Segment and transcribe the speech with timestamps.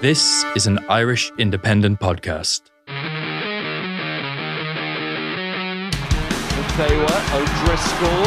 [0.00, 2.60] This is an Irish independent podcast.
[6.78, 8.26] Were O'Driscoll,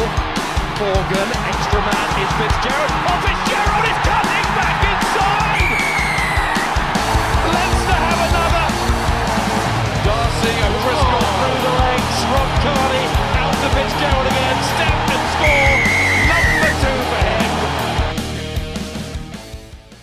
[0.80, 2.90] Morgan, extra man is Fitzgerald.
[2.90, 4.19] Oh, Fitzgerald is cutting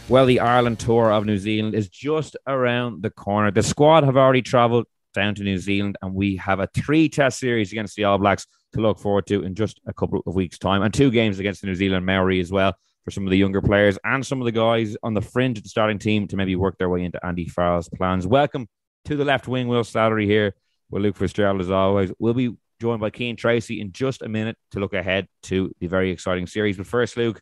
[0.09, 3.51] Well, the Ireland tour of New Zealand is just around the corner.
[3.51, 7.39] The squad have already travelled down to New Zealand, and we have a three test
[7.39, 10.57] series against the All Blacks to look forward to in just a couple of weeks'
[10.57, 13.37] time, and two games against the New Zealand Maori as well for some of the
[13.37, 16.37] younger players and some of the guys on the fringe of the starting team to
[16.37, 18.25] maybe work their way into Andy Farrell's plans.
[18.25, 18.69] Welcome
[19.05, 20.55] to the left wing, Will Slattery here
[20.89, 22.13] with Luke Fitzgerald as always.
[22.17, 25.87] We'll be joined by Cian Tracey in just a minute to look ahead to the
[25.87, 26.77] very exciting series.
[26.77, 27.41] But first, Luke,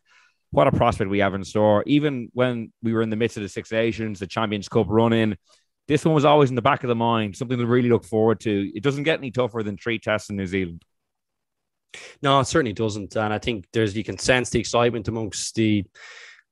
[0.56, 1.84] what a prospect we have in store.
[1.86, 5.12] Even when we were in the midst of the Six Nations, the Champions Cup run
[5.12, 5.36] in,
[5.86, 8.40] this one was always in the back of the mind, something to really look forward
[8.40, 8.72] to.
[8.74, 10.82] It doesn't get any tougher than three tests in New Zealand.
[12.22, 13.14] No, it certainly doesn't.
[13.16, 15.84] And I think there's you can sense the excitement amongst the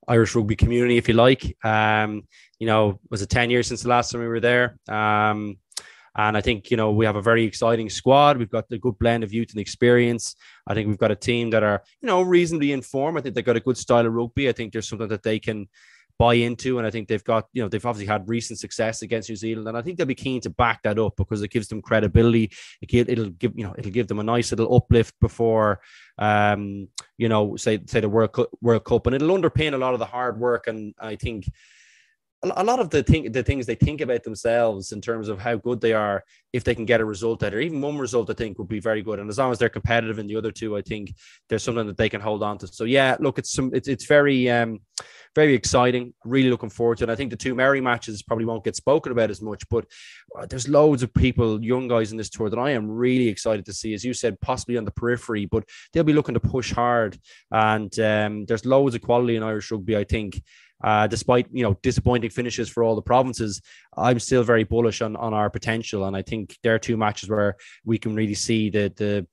[0.07, 1.57] Irish rugby community, if you like.
[1.65, 2.27] Um,
[2.59, 4.77] you know, was it 10 years since the last time we were there?
[4.87, 5.57] Um,
[6.15, 8.37] and I think, you know, we have a very exciting squad.
[8.37, 10.35] We've got a good blend of youth and experience.
[10.65, 13.17] I think we've got a team that are, you know, reasonably informed.
[13.17, 14.47] I think they've got a good style of rugby.
[14.47, 15.67] I think there's something that they can
[16.17, 16.77] buy into.
[16.77, 19.67] And I think they've got, you know, they've obviously had recent success against New Zealand.
[19.67, 22.51] And I think they'll be keen to back that up because it gives them credibility.
[22.81, 25.81] It, it'll give, you know, it'll give them a nice little uplift before,
[26.17, 26.87] um,
[27.17, 29.05] you know, say, say the World Cup, World Cup.
[29.07, 30.67] And it'll underpin a lot of the hard work.
[30.67, 31.49] And I think,
[32.55, 35.55] a lot of the thing, the things they think about themselves in terms of how
[35.55, 36.23] good they are,
[36.53, 38.79] if they can get a result out, or even one result, I think would be
[38.79, 39.19] very good.
[39.19, 41.13] And as long as they're competitive in the other two, I think
[41.49, 42.67] there's something that they can hold on to.
[42.67, 44.79] So yeah, look, it's some, it's it's very, um,
[45.35, 46.13] very exciting.
[46.23, 47.09] Really looking forward to it.
[47.09, 49.85] I think the two Maori matches probably won't get spoken about as much, but
[50.37, 53.65] uh, there's loads of people, young guys in this tour that I am really excited
[53.65, 53.93] to see.
[53.93, 57.17] As you said, possibly on the periphery, but they'll be looking to push hard.
[57.51, 60.41] And um, there's loads of quality in Irish rugby, I think.
[60.85, 63.59] Uh, despite you know disappointing finishes for all the provinces,
[63.97, 67.27] I'm still very bullish on, on our potential, and I think there are two matches
[67.27, 69.27] where we can really see the the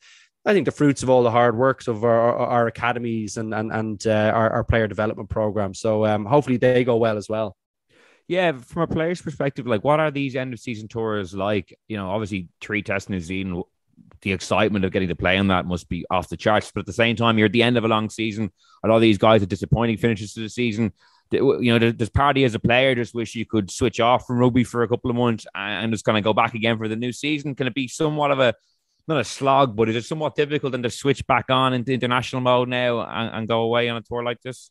[0.47, 3.71] I think the fruits of all the hard works of our, our academies and and
[3.71, 5.75] and uh, our, our player development program.
[5.75, 7.55] So um, hopefully they go well as well.
[8.29, 11.79] Yeah, from a player's perspective, like what are these end of season tours like?
[11.87, 13.63] You know, obviously three tests New Zealand,
[14.23, 16.73] the excitement of getting to play on that must be off the charts.
[16.75, 18.51] But at the same time, you're at the end of a long season.
[18.83, 20.95] A lot of these guys are disappointing finishes to the season
[21.33, 24.65] you know, there's party as a player just wish you could switch off from rugby
[24.65, 27.13] for a couple of months and just kind of go back again for the new
[27.13, 27.55] season.
[27.55, 28.55] Can it be somewhat of a
[29.09, 32.41] not a slog, but is it somewhat difficult then to switch back on into international
[32.41, 34.71] mode now and, and go away on a tour like this?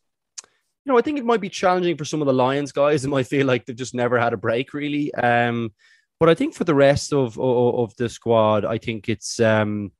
[0.84, 3.04] You know, I think it might be challenging for some of the Lions guys.
[3.04, 5.14] It might feel like they've just never had a break, really.
[5.14, 5.72] Um,
[6.18, 9.92] but I think for the rest of, of, of the squad, I think it's um,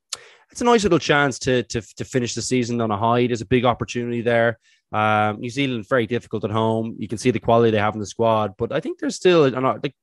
[0.51, 3.27] it's a nice little chance to, to to finish the season on a high.
[3.27, 4.59] There's a big opportunity there.
[4.93, 6.97] Um, New Zealand very difficult at home.
[6.99, 9.49] You can see the quality they have in the squad, but I think there's still
[9.51, 9.95] like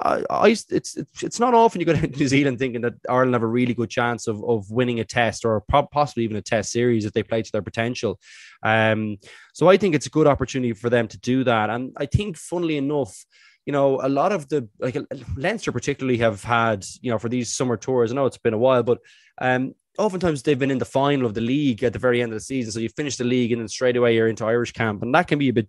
[0.00, 3.34] uh, I, it's, it's it's not often you go to New Zealand thinking that Ireland
[3.34, 5.62] have a really good chance of, of winning a test or
[5.92, 8.18] possibly even a test series if they play to their potential.
[8.62, 9.18] Um,
[9.54, 11.70] so I think it's a good opportunity for them to do that.
[11.70, 13.24] And I think, funnily enough,
[13.66, 14.96] you know, a lot of the like
[15.36, 18.12] Leinster particularly have had, you know, for these summer tours.
[18.12, 18.98] I know it's been a while, but
[19.40, 22.36] um, oftentimes they've been in the final of the league at the very end of
[22.36, 22.72] the season.
[22.72, 25.28] So you finish the league and then straight away you're into Irish camp, and that
[25.28, 25.68] can be a bit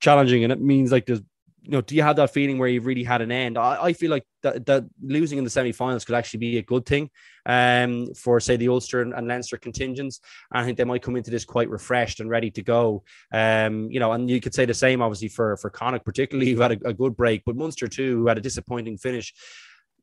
[0.00, 0.44] challenging.
[0.44, 1.22] And it means like there's
[1.68, 3.58] you know, do you have that feeling where you've really had an end?
[3.58, 6.86] I, I feel like that, that losing in the semi-finals could actually be a good
[6.86, 7.10] thing
[7.44, 10.20] um, for, say, the Ulster and, and Leinster contingents.
[10.50, 13.04] I think they might come into this quite refreshed and ready to go.
[13.34, 16.60] Um, you know, and you could say the same, obviously, for for Connacht, particularly who
[16.62, 19.34] had a, a good break, but Munster too, who had a disappointing finish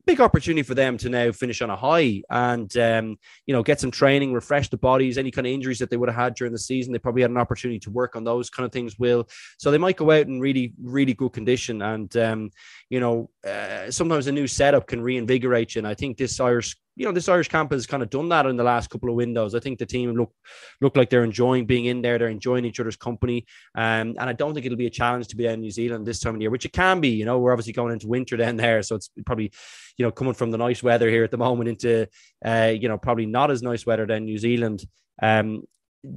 [0.06, 3.80] big opportunity for them to now finish on a high and um, you know get
[3.80, 5.18] some training, refresh the bodies.
[5.18, 7.30] Any kind of injuries that they would have had during the season, they probably had
[7.30, 8.98] an opportunity to work on those kind of things.
[8.98, 12.50] Will so they might go out in really really good condition, and um,
[12.88, 15.80] you know uh, sometimes a new setup can reinvigorate you.
[15.80, 18.46] And I think this Irish you know, this Irish camp has kind of done that
[18.46, 19.54] in the last couple of windows.
[19.54, 20.32] I think the team look
[20.80, 22.18] look like they're enjoying being in there.
[22.18, 23.44] They're enjoying each other's company,
[23.74, 26.20] um, and I don't think it'll be a challenge to be in New Zealand this
[26.20, 27.10] time of year, which it can be.
[27.10, 29.52] You know, we're obviously going into winter then there, so it's probably,
[29.98, 32.08] you know, coming from the nice weather here at the moment into,
[32.44, 34.82] uh, you know, probably not as nice weather than New Zealand.
[35.20, 35.64] Um,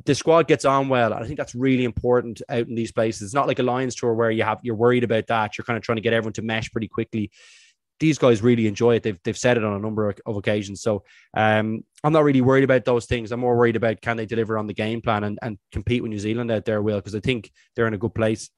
[0.05, 1.13] the squad gets on well.
[1.13, 3.23] And I think that's really important out in these places.
[3.23, 5.57] It's not like a Lions tour where you have you're worried about that.
[5.57, 7.31] You're kind of trying to get everyone to mesh pretty quickly
[7.99, 9.03] these guys really enjoy it.
[9.03, 10.81] They've, they've said it on a number of, occasions.
[10.81, 11.03] So
[11.33, 13.31] um, I'm not really worried about those things.
[13.31, 16.09] I'm more worried about can they deliver on the game plan and, and compete with
[16.09, 18.49] New Zealand out there, Will, because I think they're in a good place.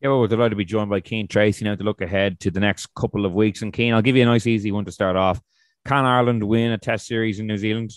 [0.00, 2.50] Yeah, well, we're delighted to be joined by Cian Tracey now to look ahead to
[2.50, 3.62] the next couple of weeks.
[3.62, 5.40] And Cian, I'll give you a nice, easy one to start off.
[5.86, 7.92] Can Ireland win a test series in New Zealand?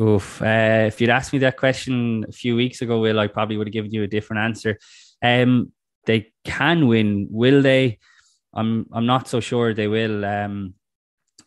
[0.00, 0.42] Oof.
[0.42, 3.68] Uh, if you'd asked me that question a few weeks ago, Will, I probably would
[3.68, 4.78] have given you a different answer.
[5.22, 5.72] Um,
[6.06, 7.28] they can win.
[7.30, 7.98] Will they?
[8.54, 10.24] I'm I'm not so sure they will.
[10.24, 10.74] Um,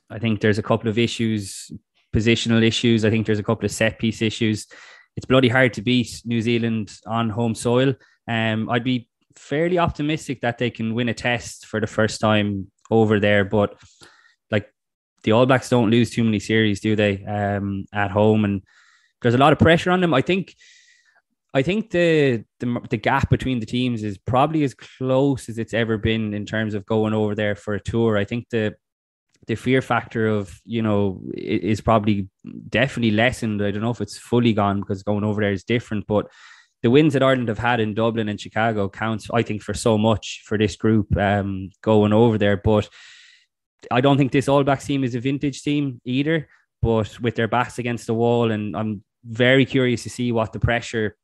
[0.09, 1.71] I think there's a couple of issues,
[2.13, 3.05] positional issues.
[3.05, 4.67] I think there's a couple of set piece issues.
[5.15, 7.95] It's bloody hard to beat New Zealand on home soil.
[8.27, 12.71] Um, I'd be fairly optimistic that they can win a test for the first time
[12.91, 13.75] over there, but
[14.51, 14.71] like
[15.23, 17.23] the All Blacks don't lose too many series, do they?
[17.25, 18.61] Um, at home, and
[19.21, 20.13] there's a lot of pressure on them.
[20.13, 20.55] I think
[21.57, 25.73] I think the, the the gap between the teams is probably as close as it's
[25.73, 28.15] ever been in terms of going over there for a tour.
[28.15, 28.75] I think the
[29.47, 32.29] the fear factor of you know is probably
[32.69, 33.63] definitely lessened.
[33.63, 36.27] I don't know if it's fully gone because going over there is different, but
[36.83, 39.97] the wins that Ireland have had in Dublin and Chicago counts, I think, for so
[39.97, 42.57] much for this group um, going over there.
[42.57, 42.87] But
[43.89, 46.47] I don't think this All Blacks team is a vintage team either.
[46.83, 50.59] But with their backs against the wall, and I'm very curious to see what the
[50.59, 51.17] pressure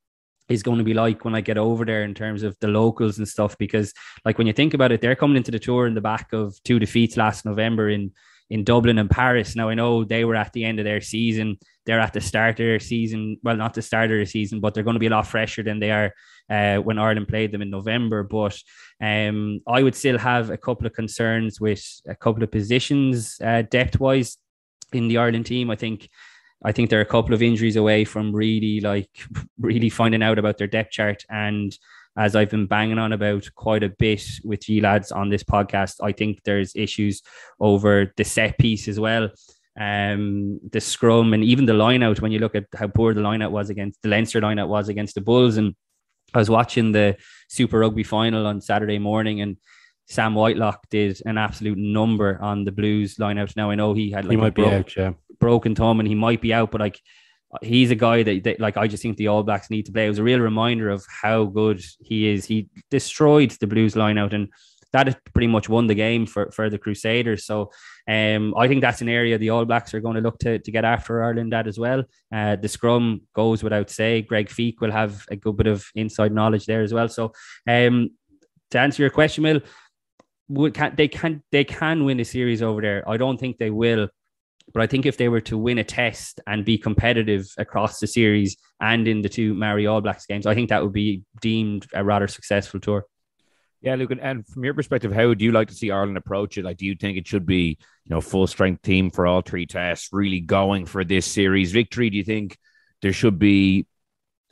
[0.49, 3.17] is going to be like when I get over there in terms of the locals
[3.17, 3.57] and stuff.
[3.57, 3.93] Because,
[4.25, 6.55] like, when you think about it, they're coming into the tour in the back of
[6.63, 8.11] two defeats last November in
[8.49, 9.55] in Dublin and Paris.
[9.55, 11.57] Now, I know they were at the end of their season.
[11.85, 13.37] They're at the start of their season.
[13.41, 15.63] Well, not the start of their season, but they're going to be a lot fresher
[15.63, 16.13] than they are
[16.49, 18.21] uh, when Ireland played them in November.
[18.23, 18.59] But
[19.01, 23.63] um, I would still have a couple of concerns with a couple of positions uh,
[23.63, 24.37] depth wise
[24.91, 25.71] in the Ireland team.
[25.71, 26.09] I think
[26.63, 29.09] I think they're a couple of injuries away from really like
[29.59, 31.23] really finding out about their depth chart.
[31.29, 31.77] And
[32.17, 35.95] as I've been banging on about quite a bit with you lads on this podcast,
[36.03, 37.21] I think there's issues
[37.59, 39.29] over the set piece as well.
[39.79, 43.21] Um, the scrum and even the line out when you look at how poor the
[43.21, 45.57] line out was against the Leinster line out was against the Bulls.
[45.57, 45.75] And
[46.33, 47.17] I was watching the
[47.49, 49.57] Super Rugby final on Saturday morning and
[50.07, 53.55] Sam Whitelock did an absolute number on the Blues lineout.
[53.55, 55.13] Now I know he had like he might be out, yeah.
[55.43, 56.99] Broken thumb and he might be out, but like
[57.61, 60.05] he's a guy that, that, like I just think the All Blacks need to play.
[60.05, 62.45] It was a real reminder of how good he is.
[62.45, 64.47] He destroyed the Blues lineout and
[64.93, 67.45] that pretty much won the game for, for the Crusaders.
[67.45, 67.71] So
[68.07, 70.71] um, I think that's an area the All Blacks are going to look to, to
[70.71, 72.03] get after Ireland at as well.
[72.31, 74.21] Uh, the scrum goes without say.
[74.21, 77.09] Greg Feek will have a good bit of inside knowledge there as well.
[77.09, 77.33] So
[77.67, 78.11] um,
[78.71, 79.61] to answer your question, Will,
[80.71, 83.09] can they can they can win a series over there.
[83.09, 84.09] I don't think they will,
[84.71, 88.07] but I think if they were to win a test and be competitive across the
[88.07, 91.87] series and in the two Maori All Blacks games, I think that would be deemed
[91.93, 93.05] a rather successful tour.
[93.81, 96.63] Yeah, Luke, and from your perspective, how would you like to see Ireland approach it?
[96.63, 99.65] Like, do you think it should be, you know, full strength team for all three
[99.65, 102.09] tests, really going for this series victory?
[102.09, 102.57] Do you think
[103.01, 103.85] there should be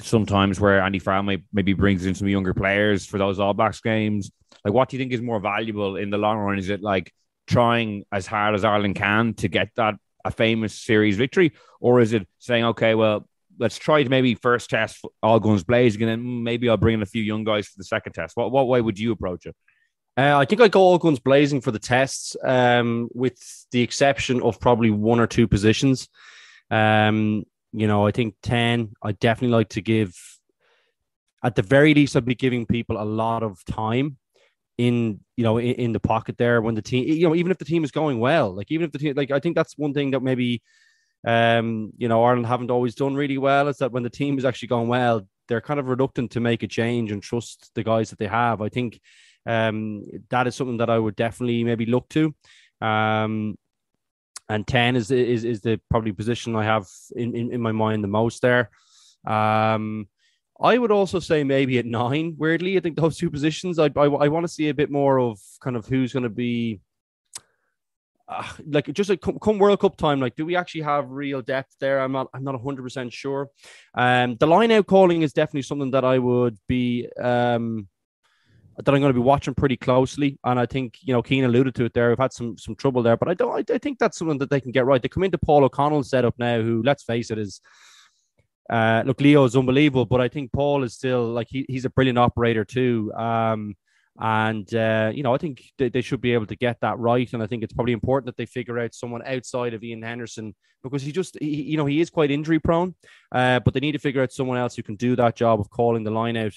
[0.02, 3.80] sometimes where Andy Farrell may, maybe brings in some younger players for those All Blacks
[3.80, 4.32] games?
[4.66, 6.60] Like, what do you think is more valuable in the long run?
[6.60, 7.14] Is it like
[7.48, 12.14] trying as hard as Ireland can to get that a famous series victory, or is
[12.14, 16.44] it saying, okay, well, let's try to maybe first test all guns blazing, and then
[16.44, 18.36] maybe I'll bring in a few young guys for the second test?
[18.36, 19.56] What what way would you approach it?
[20.18, 23.40] Uh, I think I go all guns blazing for the tests, um, with
[23.72, 26.10] the exception of probably one or two positions.
[26.70, 28.92] Um, you know, I think ten.
[29.02, 30.14] I definitely like to give.
[31.44, 34.18] At the very least, I'd be giving people a lot of time
[34.78, 37.58] in you know in, in, the pocket there when the team you know even if
[37.58, 39.94] the team is going well like even if the team like I think that's one
[39.94, 40.62] thing that maybe
[41.26, 44.46] um you know Ireland haven't always done really well is that when the team is
[44.46, 48.10] actually going well they're kind of reluctant to make a change and trust the guys
[48.10, 49.00] that they have I think
[49.46, 52.34] um, that is something that I would definitely maybe look to.
[52.80, 53.58] Um,
[54.50, 58.04] and 10 is is is the probably position I have in, in, in my mind
[58.04, 58.70] the most there.
[59.26, 60.08] Um,
[60.62, 62.36] I would also say maybe at nine.
[62.38, 63.80] Weirdly, I think those two positions.
[63.80, 66.30] I I, I want to see a bit more of kind of who's going to
[66.30, 66.80] be.
[68.28, 71.76] Uh, like just like come, World Cup time, like do we actually have real depth
[71.80, 72.00] there?
[72.00, 73.50] I'm not I'm not 100 percent sure.
[73.94, 77.90] Um, the line out calling is definitely something that I would be um
[78.78, 80.40] that I'm going to be watching pretty closely.
[80.44, 82.10] And I think you know Cian alluded to it there.
[82.10, 83.52] We've had some some trouble there, but I don't.
[83.52, 85.02] I, I think that's something that they can get right.
[85.02, 87.62] They come into Paul O'Connell's setup now, who let's face it is.
[88.72, 91.90] Uh, look, Leo is unbelievable, but I think Paul is still like he, he's a
[91.90, 93.12] brilliant operator too.
[93.14, 93.76] Um,
[94.18, 97.32] and uh, you know, I think they, they should be able to get that right.
[97.34, 100.56] And I think it's probably important that they figure out someone outside of Ian Henderson
[100.84, 102.96] because he just, he, you know, he is quite injury prone.
[103.32, 105.70] Uh, but they need to figure out someone else who can do that job of
[105.70, 106.54] calling the line out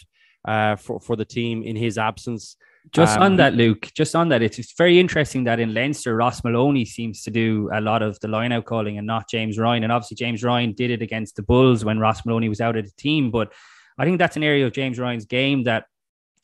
[0.47, 2.56] uh, for for the team in his absence.
[2.93, 6.14] Just um, on that, Luke, just on that, it's, it's very interesting that in Leinster,
[6.14, 9.59] Ross Molony seems to do a lot of the line out calling and not James
[9.59, 9.85] Ryan.
[9.85, 12.85] And obviously, James Ryan did it against the Bulls when Ross Molony was out of
[12.85, 13.31] the team.
[13.31, 13.53] But
[13.99, 15.87] I think that's an area of James Ryan's game that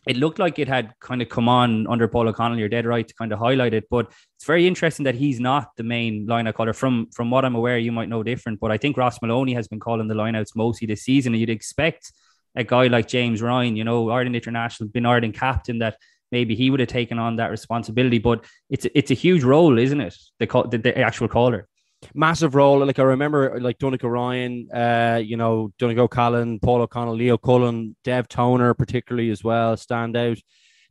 [0.06, 2.58] it looked like it had kind of come on under Paul O'Connell.
[2.58, 5.76] You're dead right to kind of highlight it, but it's very interesting that he's not
[5.76, 6.72] the main lineout caller.
[6.72, 9.68] From from what I'm aware, you might know different, but I think Ross Molony has
[9.68, 12.12] been calling the lineouts mostly this season, and you'd expect
[12.56, 15.96] a guy like James Ryan, you know, Ireland international, been Ireland captain, that
[16.32, 18.18] maybe he would have taken on that responsibility.
[18.18, 20.16] But it's it's a huge role, isn't it?
[20.38, 21.68] The call, the, the actual caller.
[22.14, 22.84] Massive role.
[22.84, 27.94] Like I remember, like Donnacha Ryan, uh, you know, Donncha O'Callaghan, Paul O'Connell, Leo Cullen,
[28.04, 30.38] Dev Toner, particularly as well, stand out.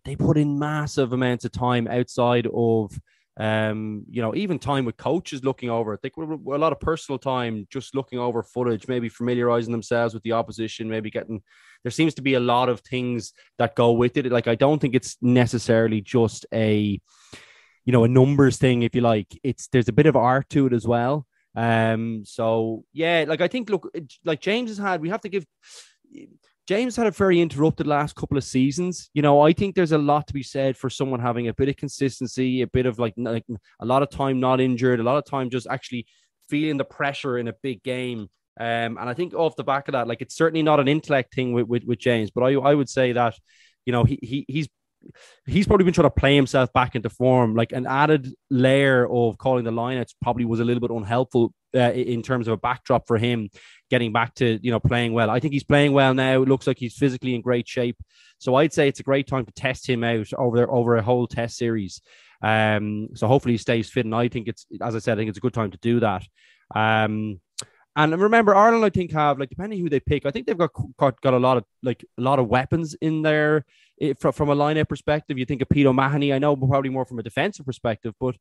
[0.06, 2.98] They put in massive amounts of time outside of
[3.40, 6.02] um, you know, even time with coaches looking over it.
[6.04, 10.34] Like a lot of personal time just looking over footage, maybe familiarizing themselves with the
[10.34, 11.42] opposition, maybe getting
[11.84, 14.30] there seems to be a lot of things that go with it.
[14.30, 17.00] Like I don't think it's necessarily just a
[17.86, 19.28] you know a numbers thing, if you like.
[19.42, 21.26] It's there's a bit of art to it as well.
[21.56, 23.90] Um, so yeah, like I think look,
[24.26, 25.46] like James has had, we have to give
[26.70, 29.10] James had a very interrupted last couple of seasons.
[29.16, 31.68] You know, I think there's a lot to be said for someone having a bit
[31.68, 33.44] of consistency, a bit of like, like
[33.80, 36.06] a lot of time not injured, a lot of time just actually
[36.48, 38.30] feeling the pressure in a big game.
[38.60, 41.34] Um, and I think off the back of that, like it's certainly not an intellect
[41.34, 43.34] thing with, with, with James, but I, I would say that,
[43.88, 44.70] you know, he, he he's
[45.48, 47.56] he's probably been trying to play himself back into form.
[47.56, 51.52] Like an added layer of calling the line, lineouts probably was a little bit unhelpful
[51.76, 53.50] uh, in terms of a backdrop for him
[53.90, 55.30] getting back to you know playing well.
[55.30, 56.42] I think he's playing well now.
[56.42, 57.98] It looks like he's physically in great shape.
[58.38, 61.28] So I'd say it's a great time to test him out over over a whole
[61.28, 62.02] test series.
[62.42, 65.30] Um, so hopefully he stays fit, and I think it's as I said, I think
[65.30, 66.24] it's a good time to do that.
[66.74, 67.40] Um,
[67.96, 70.72] and remember, Ireland, I think have like depending who they pick, I think they've got
[70.98, 73.66] got, got a lot of like a lot of weapons in there
[74.20, 75.38] from, from a lineout perspective.
[75.38, 78.36] You think of Peter O'Mahony, I know probably more from a defensive perspective, but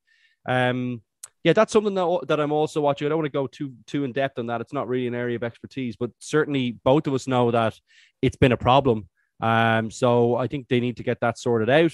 [0.49, 1.03] um,
[1.49, 3.07] yeah, that's something that, that I'm also watching.
[3.07, 4.61] I don't want to go too too in depth on that.
[4.61, 7.81] It's not really an area of expertise, but certainly both of us know that
[8.21, 9.09] it's been a problem.
[9.41, 11.93] Um, so I think they need to get that sorted out.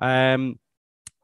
[0.00, 0.60] Um,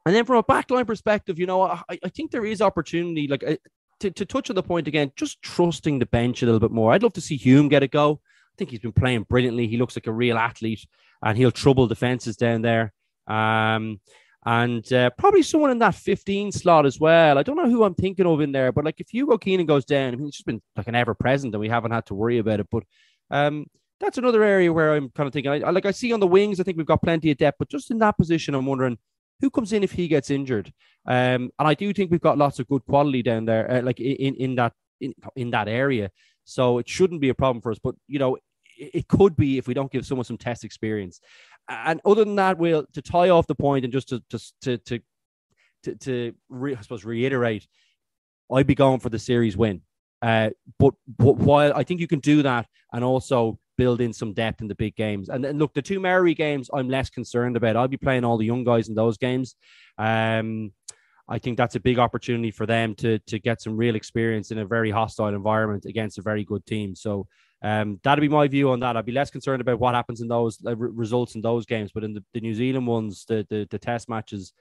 [0.05, 3.29] and then from a backline perspective, you know, I, I think there is opportunity.
[3.29, 3.55] Like uh,
[4.01, 6.91] to, to touch on the point again, just trusting the bench a little bit more.
[6.91, 8.19] I'd love to see Hume get a go.
[8.21, 9.67] I think he's been playing brilliantly.
[9.67, 10.85] He looks like a real athlete,
[11.23, 12.91] and he'll trouble defenses down there.
[13.27, 14.01] Um,
[14.45, 17.37] and uh, probably someone in that 15 slot as well.
[17.37, 19.85] I don't know who I'm thinking of in there, but like if Hugo Keenan goes
[19.85, 22.15] down, I mean, it's just been like an ever present and we haven't had to
[22.15, 22.67] worry about it.
[22.71, 22.83] But
[23.29, 23.67] um,
[23.99, 26.59] that's another area where I'm kind of thinking, I, like I see on the wings,
[26.59, 28.97] I think we've got plenty of depth, but just in that position, I'm wondering
[29.41, 30.73] who comes in if he gets injured.
[31.05, 33.99] Um, and I do think we've got lots of good quality down there, uh, like
[33.99, 36.11] in, in that in, in that area.
[36.45, 37.79] So it shouldn't be a problem for us.
[37.83, 38.35] But you know,
[38.77, 41.19] it, it could be if we don't give someone some test experience
[41.69, 44.77] and other than that, we'll to tie off the point and just to just to
[44.77, 44.99] to
[45.83, 47.67] to, to re, I suppose reiterate,
[48.51, 49.81] I'd be going for the series win.
[50.21, 54.33] Uh, but, but while I think you can do that and also build in some
[54.33, 55.29] depth in the big games.
[55.29, 57.75] And, and look, the two Maori games, I'm less concerned about.
[57.75, 59.55] I'll be playing all the young guys in those games.
[59.97, 60.71] Um,
[61.27, 64.57] I think that's a big opportunity for them to to get some real experience in
[64.57, 66.93] a very hostile environment against a very good team.
[66.93, 67.25] So
[67.61, 68.97] um, that'd be my view on that.
[68.97, 72.03] I'd be less concerned about what happens in those uh, results in those games, but
[72.03, 74.53] in the, the New Zealand ones, the the, the test matches,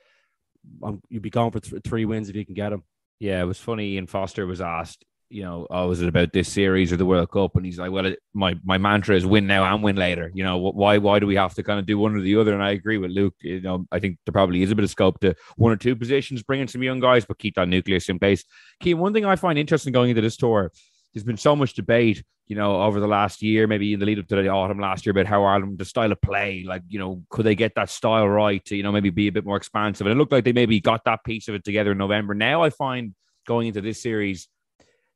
[0.82, 2.84] um, you'd be going for th- three wins if you can get them.
[3.18, 3.92] Yeah, it was funny.
[3.92, 7.30] Ian Foster was asked, you know, oh, was it about this series or the World
[7.30, 7.54] Cup?
[7.54, 10.30] And he's like, well, it, my my mantra is win now and win later.
[10.34, 12.52] You know, why why do we have to kind of do one or the other?
[12.52, 13.34] And I agree with Luke.
[13.40, 15.94] You know, I think there probably is a bit of scope to one or two
[15.96, 18.44] positions, bring in some young guys, but keep that nucleus in place.
[18.80, 20.72] Key one thing I find interesting going into this tour
[21.12, 24.18] there's been so much debate, you know, over the last year, maybe in the lead
[24.18, 26.98] up to the autumn last year, about how Ireland, the style of play, like, you
[26.98, 29.56] know, could they get that style right to, you know, maybe be a bit more
[29.56, 30.06] expansive?
[30.06, 32.34] And it looked like they maybe got that piece of it together in November.
[32.34, 33.14] Now I find
[33.46, 34.48] going into this series,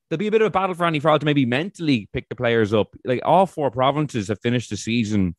[0.09, 2.37] there'll be a bit of a battle for Andy Farrell to maybe mentally pick the
[2.37, 2.95] players up.
[3.05, 5.35] Like all four provinces have finished the season,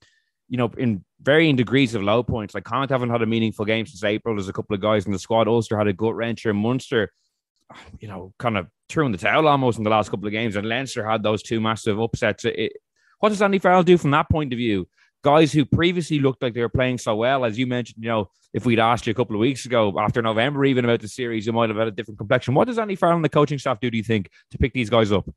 [0.50, 2.54] you know, in varying degrees of low points.
[2.54, 4.36] Like Connacht haven't had a meaningful game since April.
[4.36, 5.48] There's a couple of guys in the squad.
[5.48, 6.56] Ulster had a gut wrencher.
[6.56, 7.12] Munster,
[8.00, 10.56] you know, kind of threw in the towel almost in the last couple of games.
[10.56, 12.46] And Leinster had those two massive upsets.
[12.46, 12.74] It,
[13.20, 14.88] what does Andy Farrell do from that point of view?
[15.24, 18.30] Guys who previously looked like they were playing so well, as you mentioned, you know,
[18.54, 21.48] if we'd asked you a couple of weeks ago after November, even about the series,
[21.48, 22.54] you might have had a different complexion.
[22.54, 24.90] What does Andy Farrell and the coaching staff do, do you think, to pick these
[24.90, 25.28] guys up?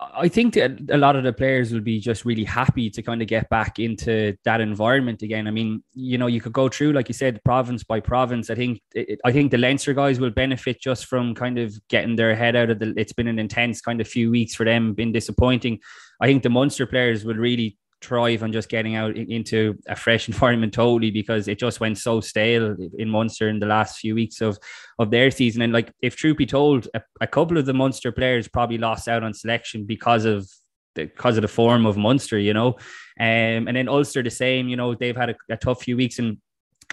[0.00, 3.22] I think that a lot of the players will be just really happy to kind
[3.22, 5.46] of get back into that environment again.
[5.46, 8.50] I mean, you know, you could go through, like you said, province by province.
[8.50, 8.80] I think
[9.24, 12.70] I think the Leinster guys will benefit just from kind of getting their head out
[12.70, 12.92] of the.
[12.96, 15.78] It's been an intense kind of few weeks for them, been disappointing.
[16.20, 20.28] I think the Munster players will really thrive on just getting out into a fresh
[20.32, 24.40] environment totally because it just went so stale in Munster in the last few weeks
[24.40, 24.58] of
[24.98, 25.62] of their season.
[25.62, 29.08] And like if truth be told, a, a couple of the Munster players probably lost
[29.08, 30.48] out on selection because of
[30.94, 32.68] because of the form of Munster, you know.
[33.18, 36.18] Um, and then Ulster the same, you know, they've had a, a tough few weeks
[36.18, 36.38] and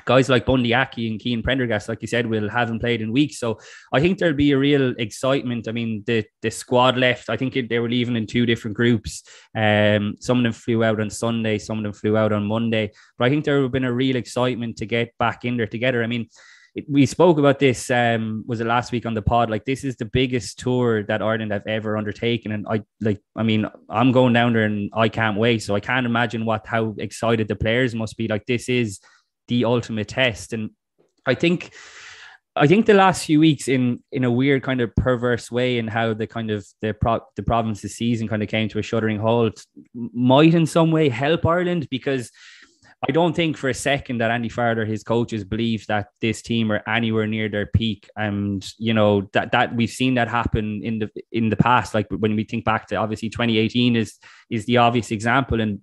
[0.05, 3.39] guys like Bundee Aki and Cian Prendergast, like you said, will haven't played in weeks.
[3.39, 3.59] So
[3.93, 5.67] I think there'll be a real excitement.
[5.67, 7.29] I mean, the the squad left.
[7.29, 9.23] I think they were leaving in two different groups.
[9.55, 12.91] Um, some of them flew out on Sunday, some of them flew out on Monday.
[13.17, 15.67] But I think there would have been a real excitement to get back in there
[15.67, 16.03] together.
[16.03, 16.27] I mean.
[16.73, 19.83] It, we spoke about this um was it last week on the pod like this
[19.83, 24.13] is the biggest tour that Ireland have ever undertaken and I like I mean I'm
[24.13, 27.57] going down there and I can't wait so I can't imagine what how excited the
[27.57, 29.01] players must be like this is
[29.47, 30.53] the ultimate test.
[30.53, 30.71] And
[31.25, 31.71] I think
[32.55, 35.87] I think the last few weeks, in in a weird kind of perverse way, in
[35.87, 39.19] how the kind of the pro- the province's season kind of came to a shuddering
[39.19, 42.31] halt, might in some way help Ireland because
[43.07, 46.71] I don't think for a second that Andy Farrell his coaches believe that this team
[46.71, 48.07] are anywhere near their peak.
[48.15, 51.93] And you know that that we've seen that happen in the in the past.
[51.93, 55.79] Like when we think back to obviously 2018 is is the obvious example, and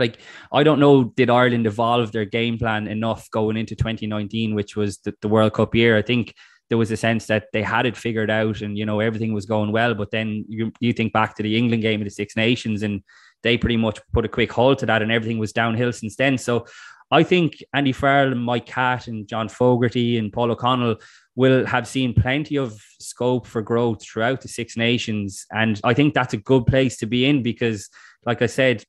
[0.00, 0.18] like
[0.52, 4.98] I don't know, did Ireland evolve their game plan enough going into 2019, which was
[4.98, 5.96] the, the World Cup year?
[5.96, 6.34] I think
[6.70, 9.46] there was a sense that they had it figured out and you know everything was
[9.46, 9.94] going well.
[9.94, 13.02] But then you you think back to the England game of the Six Nations and
[13.42, 16.38] they pretty much put a quick halt to that and everything was downhill since then.
[16.38, 16.66] So
[17.10, 20.96] I think Andy Farrell and Mike Catt and John Fogarty and Paul O'Connell
[21.34, 25.46] will have seen plenty of scope for growth throughout the Six Nations.
[25.50, 27.88] And I think that's a good place to be in because,
[28.24, 28.84] like I said,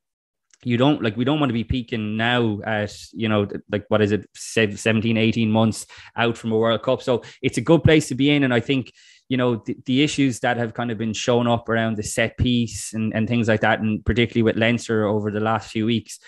[0.63, 4.01] you don't like we don't want to be peaking now at you know like what
[4.01, 7.01] is it 17 18 months out from a world cup.
[7.01, 8.43] So it's a good place to be in.
[8.43, 8.93] And i think
[9.29, 12.37] you know the, the issues that have kind of been shown up around the set
[12.37, 16.19] piece and, and things like that and particularly with leinster over the last few weeks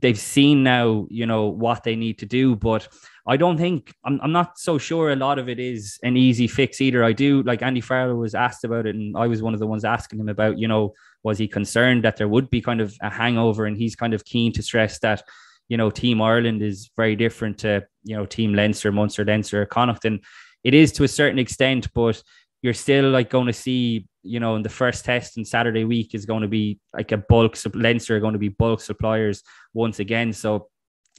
[0.00, 2.56] they've seen now you know what they need to do.
[2.56, 2.88] But
[3.26, 6.46] I don't think I'm, I'm not so sure a lot of it is an easy
[6.46, 7.04] fix either.
[7.04, 9.66] I do like Andy Farrell was asked about it, and I was one of the
[9.66, 10.94] ones asking him about, you know,
[11.24, 13.64] was he concerned that there would be kind of a hangover?
[13.64, 15.22] And he's kind of keen to stress that,
[15.68, 20.04] you know, Team Ireland is very different to, you know, Team Leinster, Munster, Leinster, Connacht.
[20.04, 20.22] And
[20.62, 22.22] it is to a certain extent, but
[22.62, 26.14] you're still like going to see, you know, in the first test and Saturday week
[26.14, 29.98] is going to be like a bulk, Leinster are going to be bulk suppliers once
[29.98, 30.32] again.
[30.32, 30.68] So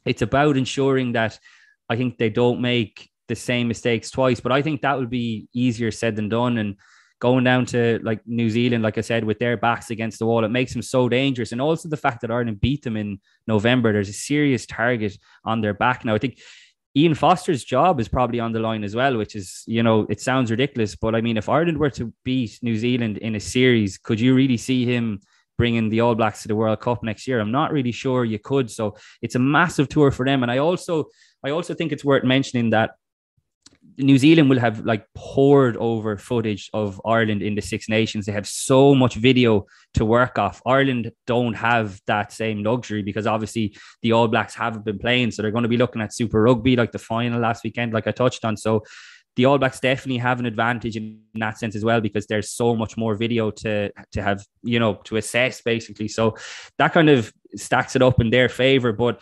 [0.06, 1.40] it's about ensuring that
[1.90, 4.40] I think they don't make the same mistakes twice.
[4.40, 6.60] But I think that would be easier said than done.
[6.60, 6.76] And
[7.20, 10.44] going down to like New Zealand, like I said, with their backs against the wall,
[10.44, 11.52] it makes them so dangerous.
[11.52, 15.62] And also the fact that Ireland beat them in November, there's a serious target on
[15.62, 16.16] their back now.
[16.16, 16.40] I think
[16.98, 20.22] Ian Foster's job is probably on the line as well, which is, you know, it
[20.22, 23.98] sounds ridiculous, but I mean, if Ireland were to beat New Zealand in a series,
[23.98, 25.20] could you really see him
[25.58, 27.40] bringing the All Blacks to the World Cup next year?
[27.40, 28.72] I'm not really sure you could.
[28.72, 30.42] So it's a massive tour for them.
[30.42, 31.06] And I also,
[31.44, 32.92] I also think it's worth mentioning that
[33.98, 38.26] New Zealand will have like poured over footage of Ireland in the Six Nations.
[38.26, 40.62] They have so much video to work off.
[40.66, 45.32] Ireland don't have that same luxury because obviously the All Blacks haven't been playing.
[45.32, 48.08] So they're going to be looking at Super Rugby like the final last weekend, like
[48.08, 48.58] I touched on.
[48.58, 48.84] So
[49.36, 52.76] the All Blacks definitely have an advantage in that sense as well because there's so
[52.76, 56.08] much more video to to have, you know, to assess basically.
[56.08, 56.36] So
[56.78, 58.94] that kind of stacks it up in their favor.
[58.94, 59.22] But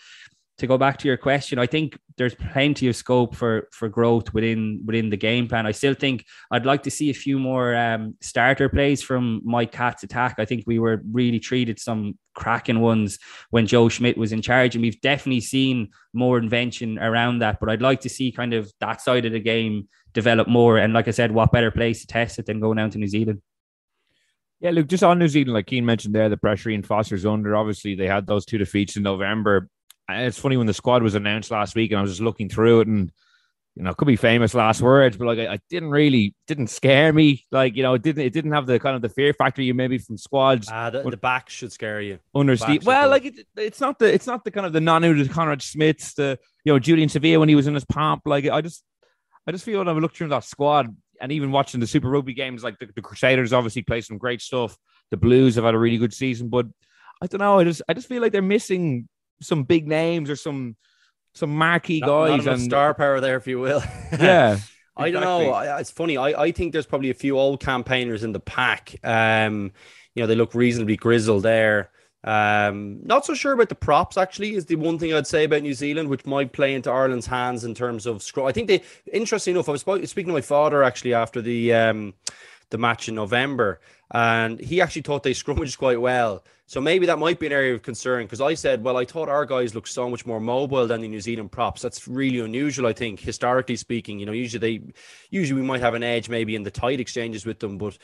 [0.60, 4.34] to go back to your question, I think there's plenty of scope for for growth
[4.34, 5.66] within within the game plan.
[5.66, 9.72] I still think I'd like to see a few more um, starter plays from Mike
[9.72, 10.36] Catt's attack.
[10.38, 13.18] I think we were really treated some cracking ones
[13.50, 17.60] when Joe Schmidt was in charge, and we've definitely seen more invention around that.
[17.60, 20.78] But I'd like to see kind of that side of the game develop more.
[20.78, 23.08] And like I said, what better place to test it than going down to New
[23.08, 23.42] Zealand?
[24.60, 27.54] Yeah, look, just on New Zealand, like Cian mentioned there, the pressure Ian Foster's under.
[27.54, 29.68] Obviously, they had those two defeats in November.
[30.10, 32.82] It's funny when the squad was announced last week, and I was just looking through
[32.82, 33.12] it, and
[33.76, 36.68] you know, it could be famous last words, but like I, I didn't really didn't
[36.68, 37.44] scare me.
[37.52, 39.74] Like you know, it didn't it didn't have the kind of the fear factor you
[39.74, 40.68] maybe from squads.
[40.72, 42.20] Ah, the, the back should scare you.
[42.36, 42.86] under Steve.
[42.86, 45.64] Well, like it, it's not the it's not the kind of the Nonu, the Conrad
[45.64, 48.24] Smiths, the you know Julian Savea when he was in his pomp.
[48.26, 48.84] Like I just
[49.48, 52.34] I just feel when I look through that squad and even watching the Super Rugby
[52.34, 54.78] games, like the, the Crusaders obviously play some great stuff.
[55.10, 56.68] The Blues have had a really good season, but
[57.24, 57.58] I don't know.
[57.58, 59.08] I just I just feel like they're missing
[59.42, 60.76] some big names or some
[61.34, 63.84] some marquee Not- not guys enough and star power there, if you will.
[64.20, 64.60] yeah.
[64.96, 65.58] I don't know.
[65.78, 66.18] It's funny.
[66.18, 68.96] I, I think there's probably a few old campaigners in the pack.
[69.04, 69.72] Um,
[70.14, 71.90] you know, they look reasonably grizzled there.
[72.24, 74.18] Um, not so sure about the props.
[74.18, 77.26] Actually, is the one thing I'd say about New Zealand, which might play into Ireland's
[77.26, 78.48] hands in terms of scroll.
[78.48, 82.14] I think they, interesting enough, I was speaking to my father actually after the um,
[82.70, 83.82] the match in November,
[84.14, 86.44] and he actually thought they scrummaged quite well.
[86.66, 89.28] So maybe that might be an area of concern because I said, well, I thought
[89.28, 91.82] our guys looked so much more mobile than the New Zealand props.
[91.82, 94.18] That's really unusual, I think, historically speaking.
[94.18, 94.94] You know, usually they,
[95.30, 97.98] usually we might have an edge maybe in the tight exchanges with them, but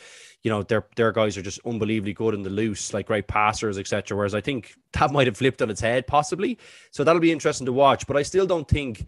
[0.44, 3.78] you know, their their guys are just unbelievably good in the loose, like great passers,
[3.78, 4.16] etc.
[4.16, 6.60] Whereas I think that might have flipped on its head, possibly.
[6.92, 8.08] So that'll be interesting to watch.
[8.08, 9.08] But I still don't think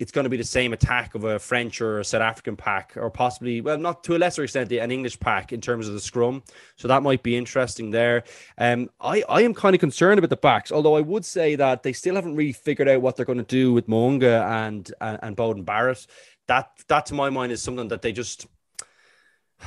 [0.00, 2.94] it's going to be the same attack of a French or a South African pack,
[2.96, 6.00] or possibly, well, not to a lesser extent, an English pack in terms of the
[6.00, 6.42] scrum.
[6.76, 8.24] So that might be interesting there.
[8.56, 11.82] Um, I, I am kind of concerned about the backs, although I would say that
[11.82, 15.18] they still haven't really figured out what they're going to do with Mo'unga and, and
[15.22, 16.06] and Beauden Barrett.
[16.48, 18.46] That that to my mind is something that they just.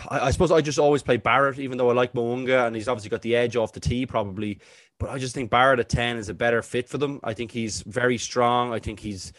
[0.10, 2.88] I, I suppose I just always play Barrett, even though I like Mo'unga and he's
[2.88, 4.60] obviously got the edge off the tee, probably.
[5.00, 7.20] But I just think Barrett at 10 is a better fit for them.
[7.24, 8.74] I think he's very strong.
[8.74, 9.32] I think he's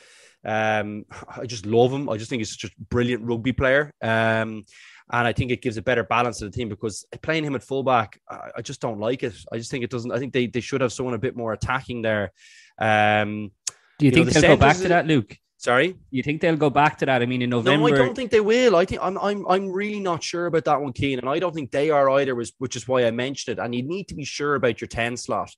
[0.45, 1.05] um,
[1.37, 2.09] I just love him.
[2.09, 3.93] I just think he's such a brilliant rugby player.
[4.03, 4.65] Um,
[5.13, 7.63] and I think it gives a better balance to the team because playing him at
[7.63, 9.35] fullback, I, I just don't like it.
[9.53, 10.11] I just think it doesn't.
[10.11, 12.33] I think they, they should have someone a bit more attacking there.
[12.79, 13.51] Um,
[13.99, 15.37] Do you, know, think the they'll go back to that, Luke?
[15.65, 15.97] Sorry.
[16.11, 17.23] You think they'll go back to that?
[17.23, 17.89] I mean, in November.
[17.89, 18.77] No, I don't think they will.
[18.77, 21.55] I think I'm I'm I'm really not sure about that one, Cian, and I don't
[21.55, 22.35] think they are either.
[22.35, 23.63] Was which is why I mentioned it.
[23.63, 25.51] And you need to be sure about your ten slot.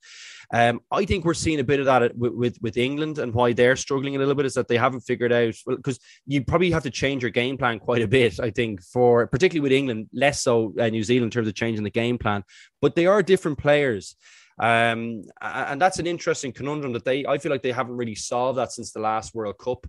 [0.54, 3.52] Um, I think we're seeing a bit of that with, with with England, and why
[3.52, 6.84] they're struggling a little bit is that they haven't figured out because you probably have
[6.84, 8.38] to change your game plan quite a bit.
[8.38, 11.82] I think for particularly with England, less so uh, New Zealand in terms of changing
[11.82, 12.44] the game plan,
[12.80, 14.14] but they are different players.
[14.58, 18.58] Um, and that's an interesting conundrum that they, I feel like they haven't really solved
[18.58, 19.86] that since the last World Cup.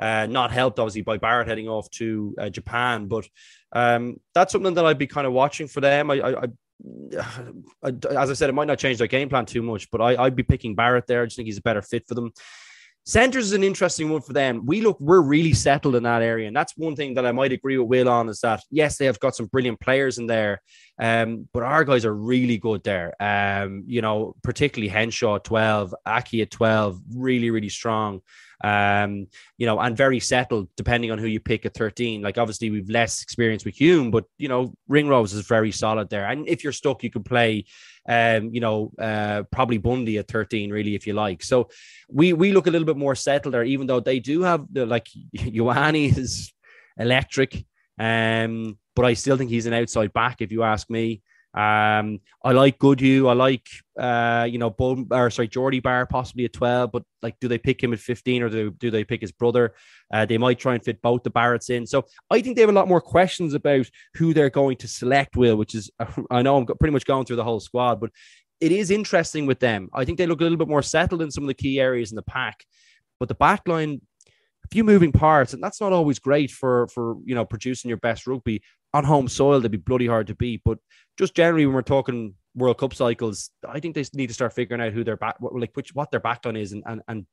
[0.00, 3.28] Uh, not helped obviously by Barrett heading off to uh, Japan, but
[3.72, 6.10] um, that's something that I'd be kind of watching for them.
[6.10, 6.46] I, I, I,
[7.82, 10.22] I, as I said, it might not change their game plan too much, but I,
[10.22, 11.22] I'd be picking Barrett there.
[11.22, 12.32] I just think he's a better fit for them.
[13.06, 14.66] Centers is an interesting one for them.
[14.66, 17.50] We look, we're really settled in that area, and that's one thing that I might
[17.50, 20.60] agree with Will on is that yes, they have got some brilliant players in there,
[21.00, 23.14] um, but our guys are really good there.
[23.20, 28.20] Um, you know, particularly Henshaw at twelve, Aki at twelve, really, really strong.
[28.62, 32.20] Um, you know, and very settled depending on who you pick at 13.
[32.20, 36.26] Like obviously we've less experience with Hume, but you know, Ringrose is very solid there.
[36.26, 37.64] And if you're stuck, you can play
[38.10, 41.44] um, you know, uh probably Bundee at 13, really, if you like.
[41.44, 41.68] So
[42.08, 44.84] we we look a little bit more settled there, even though they do have the
[44.84, 46.52] like Ioane is
[46.98, 47.64] electric.
[47.98, 51.22] Um, but I still think he's an outside back, if you ask me.
[51.52, 53.26] Um, I like Goodhue.
[53.26, 53.66] I like
[54.00, 57.58] uh, you know, Beauden, or sorry, Jordie Barr possibly at 12, but like, do they
[57.58, 59.74] pick him at 15 or do, do they pick his brother?
[60.10, 61.86] Uh, they might try and fit both the Barretts in.
[61.86, 65.36] So I think they have a lot more questions about who they're going to select,
[65.36, 65.90] Will, which is,
[66.30, 68.10] I know I'm pretty much going through the whole squad, but
[68.60, 69.90] it is interesting with them.
[69.92, 72.10] I think they look a little bit more settled in some of the key areas
[72.10, 72.64] in the pack,
[73.18, 74.00] but the back line,
[74.70, 78.26] few moving parts, and that's not always great for for you know producing your best
[78.26, 79.60] rugby on home soil.
[79.60, 80.78] They'd be bloody hard to beat, but
[81.18, 84.82] just generally when we're talking World Cup cycles, I think they need to start figuring
[84.82, 87.26] out who their back, what, like which what their backline is, and and and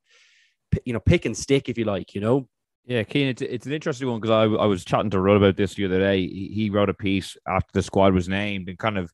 [0.86, 2.48] you know pick and stick if you like, you know.
[2.86, 5.58] Yeah, Cian, it's, it's an interesting one because I, I was chatting to Rudd about
[5.58, 6.22] this the other day.
[6.22, 9.12] He, he wrote a piece after the squad was named and kind of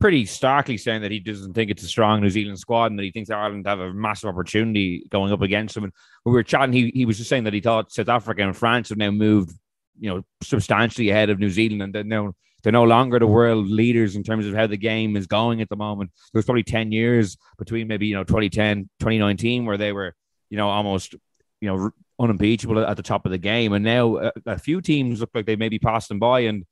[0.00, 3.04] pretty starkly saying that he doesn't think it's a strong New Zealand squad and that
[3.04, 5.84] he thinks Ireland have a massive opportunity going up against them.
[5.84, 5.92] And
[6.24, 8.56] when we were chatting, he, he was just saying that he thought South Africa and
[8.56, 9.52] France have now moved,
[9.98, 13.68] you know, substantially ahead of New Zealand and they're now they're no longer the world
[13.68, 16.10] leaders in terms of how the game is going at the moment.
[16.32, 20.14] There was probably 10 years between maybe, you know, 2010, 2019, where they were,
[20.48, 21.14] you know, almost,
[21.60, 23.74] you know, unimpeachable at the top of the game.
[23.74, 26.40] And now a, a few teams look like they maybe passed them by.
[26.40, 26.64] And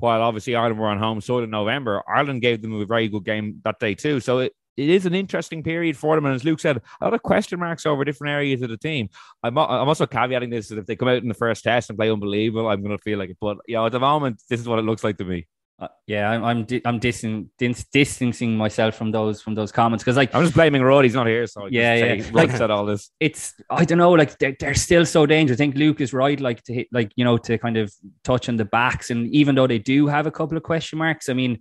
[0.00, 3.24] while obviously Ireland were on home soil in November, Ireland gave them a very good
[3.24, 4.20] game that day too.
[4.20, 6.24] So it, it is an interesting period for them.
[6.24, 9.08] And as Luke said, a lot of question marks over different areas of the team.
[9.42, 11.98] I'm, I'm also caveating this that if they come out in the first test and
[11.98, 13.38] play unbelievable, I'm going to feel like it.
[13.40, 15.46] But, you know, at the moment, this is what it looks like to me.
[15.80, 20.04] Uh, yeah, I'm I'm di- I'm distan- dis- distancing myself from those from those comments
[20.04, 21.04] because like I'm just blaming Rod.
[21.04, 22.22] He's not here, so I Yeah, yeah.
[22.22, 23.10] say Like- said all this.
[23.18, 25.56] it's I don't know, like they're, they're still so dangerous.
[25.56, 27.90] I think Luke is right, like to hit, like you know, to kind of
[28.24, 31.30] touch on the backs, and even though they do have a couple of question marks,
[31.30, 31.58] I mean,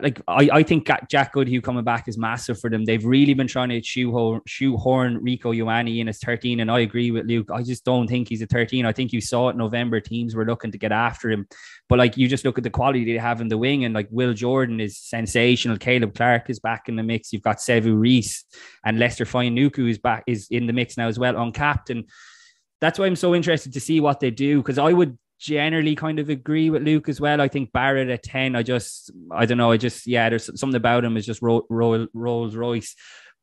[0.00, 2.86] like I, I think Jack Goodhue coming back is massive for them.
[2.86, 7.10] They've really been trying to shoehorn, shoehorn Rieko Ioane in as 13, and I agree
[7.10, 7.50] with Luke.
[7.52, 8.86] I just don't think he's a 13.
[8.86, 10.00] I think you saw it in November.
[10.00, 11.46] Teams were looking to get after him,
[11.90, 14.08] but like you just look at the quality they have in the wing, and like
[14.10, 15.76] Will Jordan is sensational.
[15.76, 17.32] Caleb Clarke is back in the mix.
[17.32, 18.44] You've got Sevu Reece
[18.84, 22.06] and Lester Fine is back is in the mix now as well, on captain.
[22.80, 26.18] that's why I'm so interested to see what they do because I would generally kind
[26.18, 27.40] of agree with Luke as well.
[27.40, 30.76] I think Barrett at 10, I just, I don't know, I just, yeah, there's something
[30.76, 32.94] about him is just ro- ro- Rolls Royce.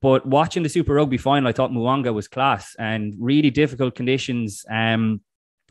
[0.02, 4.66] But watching the Super Rugby final, I thought Mo'unga was class and really difficult conditions.
[4.70, 5.22] Um,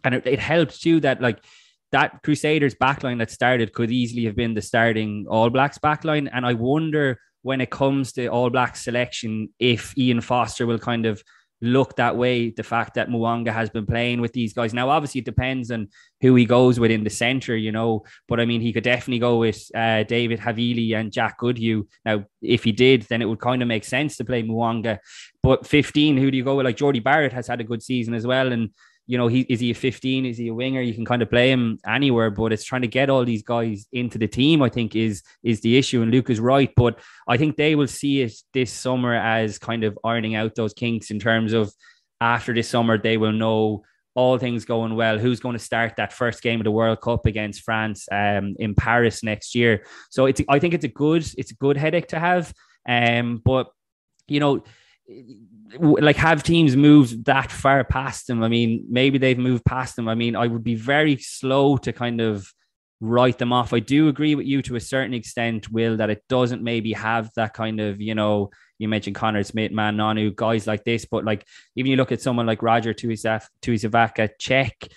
[0.05, 1.43] and it, it helped too that like
[1.93, 6.29] that Crusaders backline that started could easily have been the starting All Blacks backline.
[6.31, 11.07] And I wonder when it comes to All Blacks selection, if Ian Foster will kind
[11.07, 11.23] of
[11.61, 12.51] look that way.
[12.51, 15.89] The fact that Mo'unga has been playing with these guys now, obviously, it depends on
[16.21, 18.05] who he goes with in the center, you know.
[18.29, 21.87] But I mean, he could definitely go with uh, David Havili and Jack Goodhue.
[22.05, 24.99] Now, if he did, then it would kind of make sense to play Mo'unga.
[25.43, 26.67] But 15, who do you go with?
[26.67, 28.71] Like Jordie Barrett has had a good season as well, and
[29.09, 30.27] you know, he is he a 15?
[30.27, 30.83] Is he a winger?
[30.83, 33.87] You can kind of play him anywhere, but it's trying to get all these guys
[33.91, 36.03] into the team, I think, is is the issue.
[36.03, 39.83] And Luke is right, but I think they will see it this summer as kind
[39.83, 41.73] of ironing out those kinks in terms of
[42.21, 43.83] after this summer, they will know
[44.15, 47.25] all things going well, who's going to start that first game of the World Cup
[47.25, 49.87] against France um, in Paris next year.
[50.11, 52.53] So it's I think it's a good it's a good headache to have.
[52.87, 53.69] Um, but
[54.27, 54.65] you know,
[55.79, 58.43] like have teams moved that far past them?
[58.43, 60.09] I mean, maybe they've moved past them.
[60.09, 62.53] I mean, I would be very slow to kind of
[63.01, 63.73] write them off.
[63.73, 67.31] I do agree with you to a certain extent, Will, that it doesn't maybe have
[67.37, 71.25] that kind of, you know, you mentioned Connor Smith, Ma'a Nonu, guys like this, but
[71.25, 74.93] like even you look at someone like Roger Tuivasa-Sheck,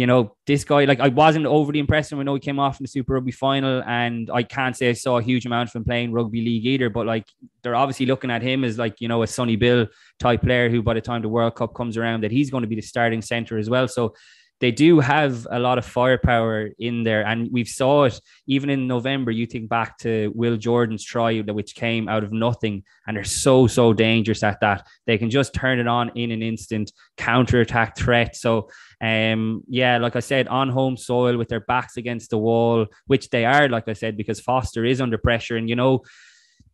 [0.00, 2.20] you know, this guy, like I wasn't overly impressed him.
[2.20, 4.94] I know he came off in the Super Rugby final, and I can't say I
[4.94, 6.88] saw a huge amount from playing rugby league either.
[6.88, 7.26] But like
[7.62, 9.86] they're obviously looking at him as like, you know, a Sonny Bill
[10.18, 12.66] type player who by the time the World Cup comes around, that he's going to
[12.66, 13.86] be the starting center as well.
[13.88, 14.14] So
[14.60, 17.26] they do have a lot of firepower in there.
[17.26, 19.30] And we've saw it even in November.
[19.30, 23.66] You think back to Will Jordan's try, which came out of nothing, and they're so,
[23.66, 24.86] so dangerous at that.
[25.06, 28.36] They can just turn it on in an instant, counter attack threat.
[28.36, 28.68] So,
[29.00, 33.30] um, yeah, like I said, on home soil with their backs against the wall, which
[33.30, 35.56] they are, like I said, because Foster is under pressure.
[35.56, 36.02] And, you know,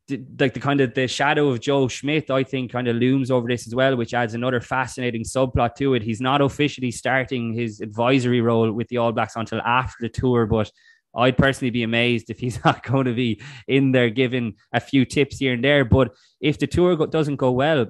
[0.08, 3.48] like the kind of the shadow of Joe Schmidt, I think, kind of looms over
[3.48, 6.02] this as well, which adds another fascinating subplot to it.
[6.02, 10.46] He's not officially starting his advisory role with the All Blacks until after the tour,
[10.46, 10.70] but
[11.14, 15.04] I'd personally be amazed if he's not going to be in there giving a few
[15.04, 15.84] tips here and there.
[15.84, 17.86] But if the tour doesn't go well,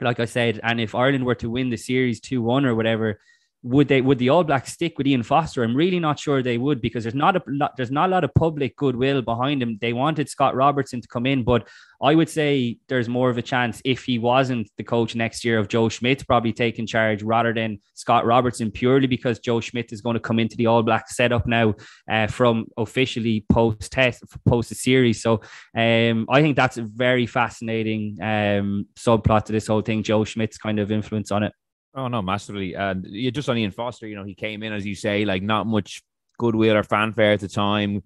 [0.00, 3.20] like I said, and if Ireland were to win the series 2 1 or whatever,
[3.64, 5.64] would they would the All Blacks stick with Ian Foster?
[5.64, 8.22] I'm really not sure they would because there's not a lot, there's not a lot
[8.22, 9.78] of public goodwill behind him.
[9.80, 11.66] They wanted Scott Robertson to come in, but
[12.02, 15.58] I would say there's more of a chance if he wasn't the coach next year
[15.58, 20.02] of Joe Schmidt probably taking charge rather than Scott Robertson purely because Joe Schmidt is
[20.02, 21.74] going to come into the All Black setup now
[22.10, 25.22] uh, from officially post test post the series.
[25.22, 25.40] So
[25.74, 30.02] um, I think that's a very fascinating um, subplot to this whole thing.
[30.02, 31.54] Joe Schmidt's kind of influence on it.
[31.94, 32.74] Oh no, massively.
[32.74, 35.42] And yeah, just on Ian Foster, you know, he came in as you say, like
[35.42, 36.02] not much
[36.38, 38.02] goodwill or fanfare at the time.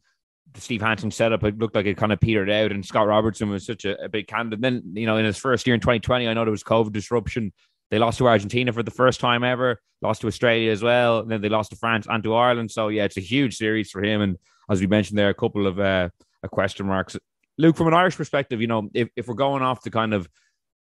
[0.53, 3.51] The Steve Hansen setup it looked like it kind of petered out, and Scott Robertson
[3.51, 4.61] was such a, a big candidate.
[4.61, 7.53] Then, you know, in his first year in 2020, I know there was COVID disruption.
[7.91, 11.31] They lost to Argentina for the first time ever, lost to Australia as well, and
[11.31, 12.71] then they lost to France and to Ireland.
[12.71, 14.21] So yeah, it's a huge series for him.
[14.21, 14.37] And
[14.71, 16.11] as we mentioned there, a couple of uh,
[16.51, 17.17] question marks.
[17.57, 20.29] Luke, from an Irish perspective, you know, if, if we're going off the kind of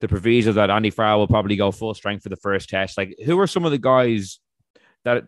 [0.02, 2.98] the proviso that Andy Farrell will probably go full strength for the first test.
[2.98, 4.40] Like, who are some of the guys
[5.04, 5.24] that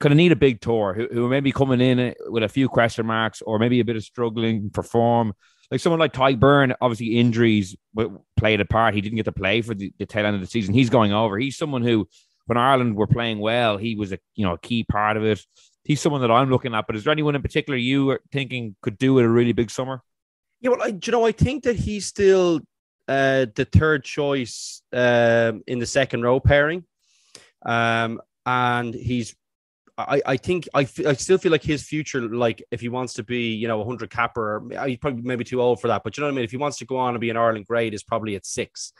[0.00, 2.66] kind of need a big tour who, who may be coming in with a few
[2.66, 5.34] question marks or maybe a bit of struggling perform?
[5.70, 7.76] Like someone like Tadhg Beirne, obviously injuries
[8.38, 8.94] played a part.
[8.94, 10.72] He didn't get to play for the, the tail end of the season.
[10.72, 11.38] He's going over.
[11.38, 12.08] He's someone who,
[12.46, 15.44] when Ireland were playing well, he was a you know a key part of it.
[15.84, 16.86] He's someone that I'm looking at.
[16.86, 19.70] But is there anyone in particular you are thinking could do it a really big
[19.70, 20.02] summer?
[20.60, 22.60] Yeah, well, I, you know, I think that he's still
[23.10, 26.84] uh, the third choice um, in the second row pairing.
[27.66, 29.34] Um, and he's,
[29.98, 33.12] I, I think, I, f- I still feel like his future, like if he wants
[33.14, 36.02] to be, you know, a 100 capper, he's probably maybe too old for that.
[36.04, 36.44] But you know what I mean?
[36.44, 38.92] If he wants to go on and be an Ireland grade, is probably at six.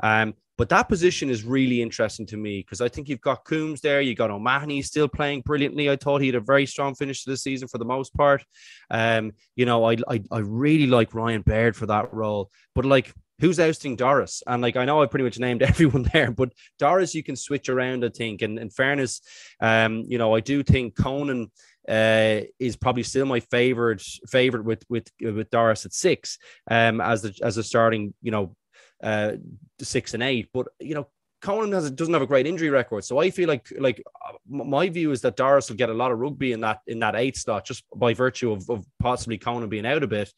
[0.00, 3.80] Um, But that position is really interesting to me because I think you've got Coombes
[3.80, 5.90] there, you got O'Mahony still playing brilliantly.
[5.90, 8.44] I thought he had a very strong finish to the season for the most part.
[8.90, 13.12] Um, you know, I, I I really like Ryan Baird for that role, but like
[13.40, 14.42] who's ousting Doris?
[14.46, 17.68] And like I know I pretty much named everyone there, but Doris you can switch
[17.68, 18.42] around, I think.
[18.42, 19.20] And in fairness,
[19.60, 21.50] um, you know, I do think Conan
[21.88, 26.38] uh, is probably still my favorite favorite with with with Doris at six,
[26.70, 28.54] um, as the as a starting, you know,
[29.02, 29.32] uh,
[29.80, 30.50] six and eight.
[30.52, 31.08] But you know,
[31.40, 34.02] Conan has doesn't have a great injury record, so I feel like like
[34.46, 37.16] my view is that Doris will get a lot of rugby in that in that
[37.16, 40.32] eight slot just by virtue of, of possibly Conan being out a bit.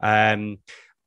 [0.00, 0.58] Um,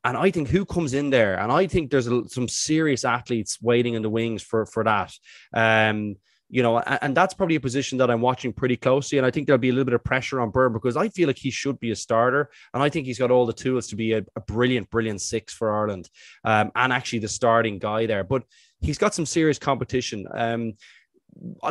[0.07, 3.61] and I think who comes in there, and I think there's a, some serious athletes
[3.61, 5.11] waiting in the wings for for that.
[5.53, 6.15] Um,
[6.49, 9.17] you know, and, and, that's probably a position that I'm watching pretty closely.
[9.17, 11.27] And I think there'll be a little bit of pressure on Beirne because I feel
[11.27, 13.97] like he should be a starter, and I think he's got all the tools to
[13.97, 16.09] be a, a brilliant, brilliant six for Ireland,
[16.45, 18.23] um, and actually the starting guy there.
[18.23, 18.43] But
[18.79, 20.25] he's got some serious competition.
[20.33, 20.73] Um,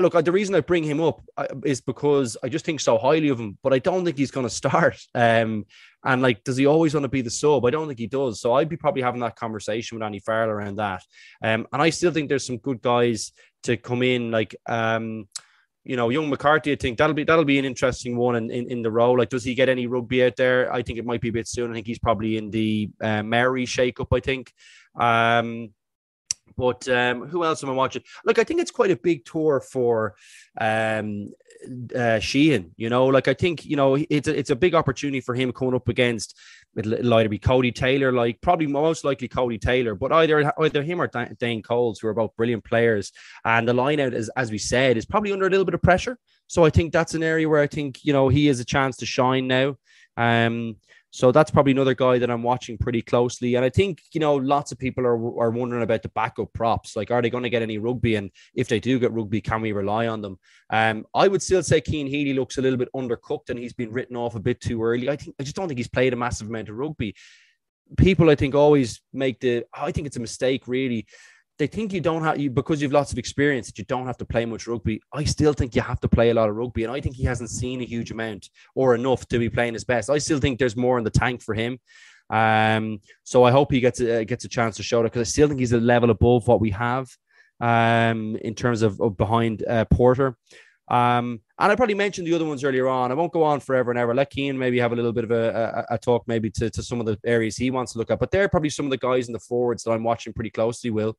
[0.01, 3.29] look, the reason I bring him up uh, is because I just think so highly
[3.29, 4.97] of him, but I don't think he's going to start.
[5.14, 5.66] Um,
[6.05, 7.64] and like, does he always want to be the sub?
[7.64, 8.40] I don't think he does.
[8.40, 11.03] So I'd be probably having that conversation with Andy Farrell around that.
[11.42, 13.33] Um, and I still think there's some good guys
[13.64, 15.27] to come in, like um,
[15.87, 16.73] you know, young McCarthy.
[16.73, 19.19] I think that'll be that'll be an interesting one in, in, in the role.
[19.19, 20.73] Like, does he get any rugby out there?
[20.73, 21.71] I think it might be a bit soon.
[21.71, 24.53] I think he's probably in the uh, Maori shake-up, I think.
[24.95, 25.71] Um,
[26.57, 28.03] but um, who else am I watching?
[28.25, 30.14] Like, I think it's quite a big tour for
[30.61, 31.33] um,
[31.95, 32.73] uh, Sheehan.
[32.77, 35.53] You know, like I think you know it's a, it's a big opportunity for him
[35.53, 36.38] coming up against.
[36.77, 41.01] It'll either be Codie Taylor, like probably most likely Codie Taylor, but either either him
[41.01, 43.12] or Dane Coles, who are both brilliant players.
[43.45, 45.83] And the line out, is, as we said, is probably under a little bit of
[45.83, 46.19] pressure.
[46.49, 48.99] So I think that's an area where I think you know he has a chance
[48.99, 49.77] to shine now.
[50.16, 50.77] Um,
[51.16, 53.55] so that's probably another guy that I'm watching pretty closely.
[53.55, 56.94] And I think, you know, lots of people are, are wondering about the backup props.
[56.94, 58.16] Like, are they going to get any rugby?
[58.16, 60.38] And if they do get rugby, can we rely on them?
[60.68, 63.92] Um, I would still say Cian Healy looks a little bit undercooked and he's been
[63.92, 65.09] written off a bit too early.
[65.09, 67.14] I think I just don't think he's played a massive amount of rugby.
[67.96, 71.07] People, I think, always make the I think it's a mistake, really
[71.59, 74.19] they think you don't have you because you've lots of experience that you don't have
[74.19, 75.01] to play much rugby.
[75.12, 77.25] I still think you have to play a lot of rugby, and I think he
[77.25, 80.11] hasn't seen a huge amount or enough to be playing his best.
[80.11, 81.79] I still think there's more in the tank for him.
[82.29, 85.31] Um, so I hope he gets a, gets a chance to show that because I
[85.31, 87.09] still think he's a level above what we have
[87.61, 90.37] um, in terms of, of behind uh, Porter.
[90.88, 93.11] Um, and I probably mentioned the other ones earlier on.
[93.11, 94.14] I won't go on forever and ever.
[94.14, 96.83] Let Cian maybe have a little bit of a, a, a, talk maybe to, to
[96.83, 98.21] some of the areas he wants to look at.
[98.21, 100.90] But they're probably some of the guys in the forwards that I'm watching pretty closely,
[100.90, 101.16] Will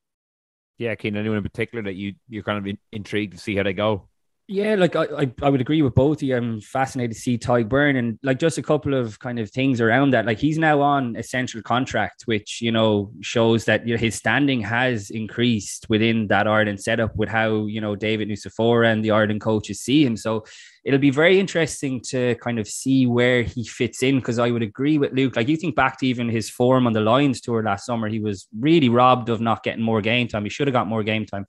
[0.78, 3.74] yeah, Cian, anyone in particular that you you're kind of intrigued to see how they
[3.74, 4.08] go?
[4.50, 6.34] Yeah, like I, I, I, would agree with both of you.
[6.34, 9.82] I'm fascinated to see Tadhg Beirne and like just a couple of kind of things
[9.82, 10.26] around that.
[10.26, 14.16] Like he's now on a central contract, which you know shows that you know his
[14.16, 19.12] standing has increased within that Ireland setup with how you know David Nucifora and the
[19.12, 20.16] Ireland coaches see him.
[20.16, 20.46] So
[20.86, 24.64] it'll be very interesting to kind of see where he fits in because I would
[24.64, 25.36] agree with Luke.
[25.36, 28.22] Like you think back to even his form on the Lions tour last summer, he
[28.22, 30.46] was really robbed of not getting more game time.
[30.46, 31.46] He should have got more game time,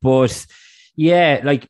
[0.00, 0.46] but
[0.94, 1.68] yeah, like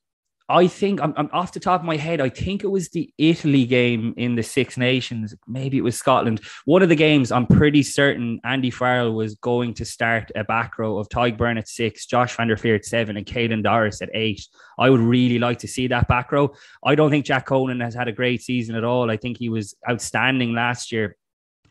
[0.49, 2.21] I think I'm, I'm, off the top of my head.
[2.21, 5.35] I think it was the Italy game in the Six Nations.
[5.49, 6.41] Maybe it was Scotland.
[6.67, 10.79] One of the games, I'm pretty certain Andy Farrell was going to start a back
[10.79, 14.01] row of Tadhg Beirne at six, Josh van der Flier at seven, and Caelan Doris
[14.03, 14.47] at eight.
[14.79, 16.55] I would really like to see that back row.
[16.85, 19.11] I don't think Jack Conan has had a great season at all.
[19.11, 21.17] I think he was outstanding last year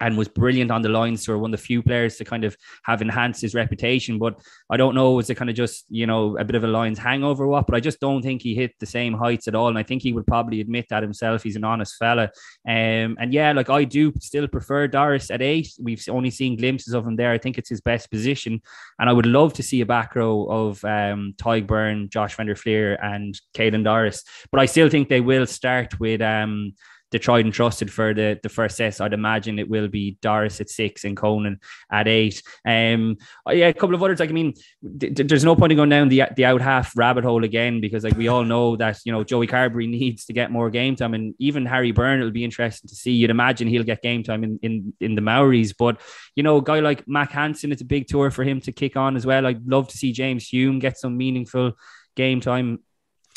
[0.01, 2.55] and was brilliant on the Lions tour, one of the few players to kind of
[2.83, 4.19] have enhanced his reputation.
[4.19, 6.67] But I don't know, was it kind of just, you know, a bit of a
[6.67, 7.67] Lions hangover what?
[7.67, 9.69] But I just don't think he hit the same heights at all.
[9.69, 11.43] And I think he would probably admit that himself.
[11.43, 12.31] He's an honest fella.
[12.67, 15.69] Um, and yeah, like I do still prefer Doris at eight.
[15.79, 17.31] We've only seen glimpses of him there.
[17.31, 18.61] I think it's his best position.
[18.99, 22.49] And I would love to see a back row of um, Tadhg Beirne, Josh van
[22.49, 24.23] and Caelan Doris.
[24.51, 26.73] But I still think they will start with um,
[27.11, 28.99] the tried and trusted for the, the first set.
[28.99, 31.59] I'd imagine it will be Doris at six and Conan
[31.91, 32.41] at eight.
[32.65, 33.17] Um,
[33.49, 34.19] yeah, a couple of others.
[34.19, 34.53] Like I mean,
[34.99, 38.03] th- there's no point in going down the the out half rabbit hole again because
[38.03, 41.13] like we all know that you know Joey Carbery needs to get more game time,
[41.13, 42.19] and even Harry Byrne.
[42.19, 43.11] It'll be interesting to see.
[43.11, 46.01] You'd imagine he'll get game time in in in the Maoris, but
[46.35, 48.97] you know, a guy like Mack Hansen, it's a big tour for him to kick
[48.97, 49.45] on as well.
[49.45, 51.73] I'd love to see James Hume get some meaningful
[52.15, 52.79] game time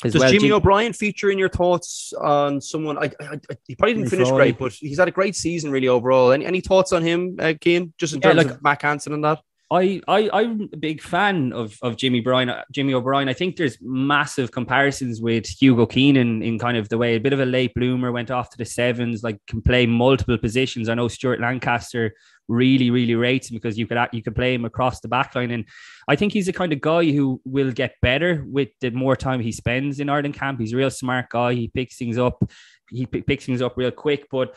[0.02, 0.30] does well.
[0.30, 2.98] Jimmy Jim- O'Brien feature in your thoughts on someone?
[2.98, 5.88] I, I, I he probably didn't finish great, but he's had a great season really
[5.88, 6.30] overall.
[6.30, 7.92] Any, any thoughts on him, uh, Cian?
[7.98, 9.40] Just in terms like, of Mack Hansen and that.
[9.70, 13.28] I, I I'm a big fan of of Jimmy Bryan, Jimmy O'Brien.
[13.28, 17.34] I think there's massive comparisons with Hugo Keenan in kind of the way a bit
[17.34, 20.88] of a late bloomer went off to the sevens, like can play multiple positions.
[20.88, 22.14] I know Stuart Lancaster
[22.48, 25.50] really really rates him because you could you could play him across the back line,
[25.50, 25.66] and
[26.08, 29.40] I think he's the kind of guy who will get better with the more time
[29.40, 30.60] he spends in Ireland camp.
[30.60, 31.52] He's a real smart guy.
[31.52, 32.42] He picks things up.
[32.90, 34.56] He picks things up real quick, but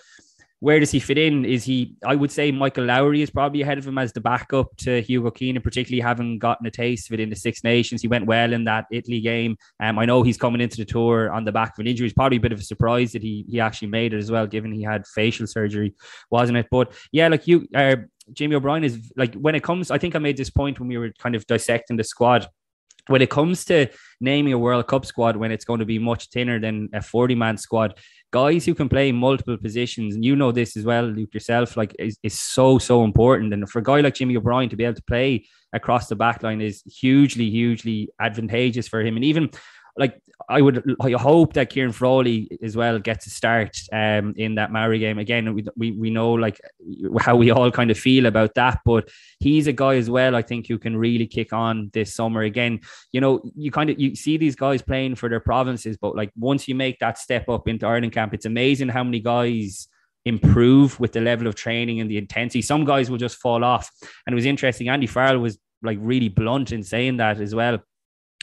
[0.62, 1.44] where does he fit in?
[1.44, 1.96] Is he?
[2.06, 5.32] I would say Michael Lowry is probably ahead of him as the backup to Hugo
[5.32, 8.04] Keenan, particularly having gotten a taste of it in the Six Nations.
[8.04, 9.58] He went well in that Italy game.
[9.80, 12.06] Um, I know he's coming into the tour on the back of an injury.
[12.06, 14.46] It's probably a bit of a surprise that he he actually made it as well,
[14.46, 15.96] given he had facial surgery,
[16.30, 16.68] wasn't it?
[16.70, 17.96] But yeah, like you, uh,
[18.32, 19.90] Jamie O'Brien is like when it comes.
[19.90, 22.48] I think I made this point when we were kind of dissecting the squad
[23.08, 23.88] when it comes to
[24.20, 27.36] naming a World Cup squad, when it's going to be much thinner than a 40
[27.36, 27.98] man squad,
[28.32, 31.96] guys who can play multiple positions, and you know this as well, Luke, yourself, like
[32.00, 33.54] is, is so, so important.
[33.54, 36.44] And for a guy like Jimmy O'Brien to be able to play across the back
[36.44, 39.16] line is hugely, hugely advantageous for him.
[39.16, 39.50] And even
[39.98, 44.56] like I would I hope that Ciarán Frawley as well gets a start um, in
[44.56, 45.20] that Maori game.
[45.20, 46.60] Again, we, we we know like
[47.20, 50.36] how we all kind of feel about that, but he's a guy as well.
[50.36, 52.42] I think who can really kick on this summer.
[52.42, 52.82] Again,
[53.12, 56.32] you know, you kind of you see these guys playing for their provinces, but like
[56.38, 59.88] once you make that step up into Ireland camp, it's amazing how many guys
[60.26, 62.62] improve with the level of training and the intensity.
[62.62, 63.90] Some guys will just fall off,
[64.26, 64.90] and it was interesting.
[64.90, 67.80] Andy Farrell was like really blunt in saying that as well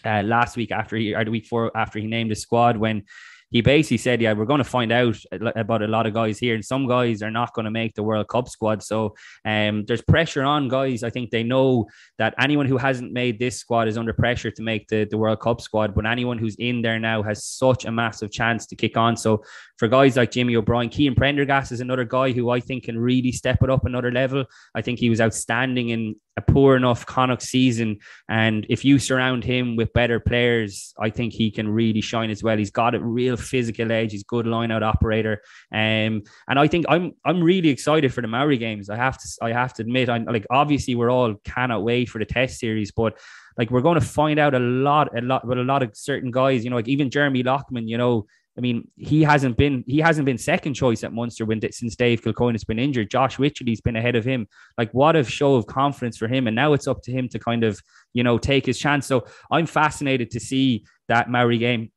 [0.05, 3.05] uh, last week after he or the week four after he named the squad when
[3.51, 6.55] he basically said, "Yeah, we're going to find out about a lot of guys here,
[6.55, 10.03] and some guys are not going to make the World Cup squad." So, um, there's
[10.03, 11.03] pressure on guys.
[11.03, 11.87] I think they know
[12.19, 15.41] that anyone who hasn't made this squad is under pressure to make the, the World
[15.41, 15.95] Cup squad.
[15.95, 19.17] But anyone who's in there now has such a massive chance to kick on.
[19.17, 19.43] So,
[19.79, 23.33] for guys like Jimmy O'Brien, Cian Prendergast is another guy who I think can really
[23.33, 24.45] step it up another level.
[24.75, 27.99] I think he was outstanding in a poor enough Connacht season.
[28.29, 32.45] And if you surround him with better players, I think he can really shine as
[32.45, 32.57] well.
[32.57, 34.13] He's got a real physical edge.
[34.13, 35.43] He's good line out operator.
[35.73, 38.89] Um, and I think I'm I'm really excited for the Maori games.
[38.89, 42.21] I have to I have to admit, I'm like obviously we're all cannot wait for
[42.21, 43.19] the test series, but
[43.57, 46.31] like we're going to find out a lot, a lot with a lot of certain
[46.31, 48.27] guys, you know, like even Jeremy Loughman, you know,
[48.59, 52.23] I mean, he hasn't been he hasn't been second choice at Munster when since Dave
[52.23, 53.09] Kilcoyne has been injured.
[53.09, 54.49] Josh Wycherley's been ahead of him.
[54.77, 56.49] Like, what a show of confidence for him!
[56.49, 57.81] And now it's up to him to kind of
[58.15, 59.07] you know take his chance.
[59.07, 61.93] So I'm fascinated to see that Maori game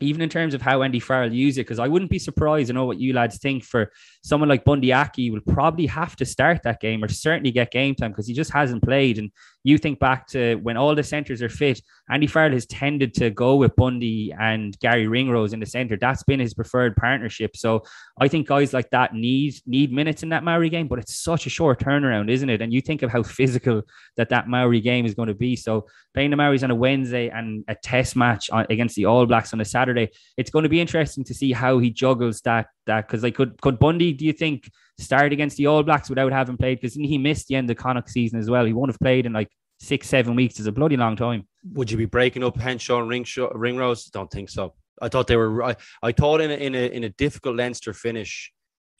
[0.00, 2.70] even in terms of how Andy Farrell used it, because I wouldn't be surprised.
[2.70, 3.90] I know what you lads think for
[4.22, 7.94] someone like Bundee Aki will probably have to start that game or certainly get game
[7.94, 9.18] time because he just hasn't played.
[9.18, 9.30] And
[9.64, 11.80] you think back to when all the centres are fit,
[12.10, 15.98] Andy Farrell has tended to go with Bundee and Garry Ringrose in the centre.
[16.00, 17.56] That's been his preferred partnership.
[17.56, 17.82] So
[18.20, 21.46] I think guys like that need need minutes in that Maori game, but it's such
[21.46, 22.62] a short turnaround, isn't it?
[22.62, 23.82] And you think of how physical
[24.16, 25.56] that that Maori game is going to be.
[25.56, 29.26] So playing the Maoris on a Wednesday and a test match uh, against the All
[29.26, 32.68] Blacks on a Saturday, it's going to be interesting to see how he juggles that.
[32.88, 34.68] That because like could could Bundee, do you think?
[34.98, 38.10] start against the All Blacks without having played because he missed the end of Connacht
[38.10, 38.64] season as well.
[38.64, 40.60] He won't have played in like six, seven weeks.
[40.60, 41.46] Is a bloody long time.
[41.72, 44.06] Would you be breaking up Henshaw and Ring Ringrose?
[44.06, 44.74] Don't think so.
[45.00, 45.62] I thought they were.
[45.62, 48.52] I, I thought in a, in a in a difficult Leinster finish.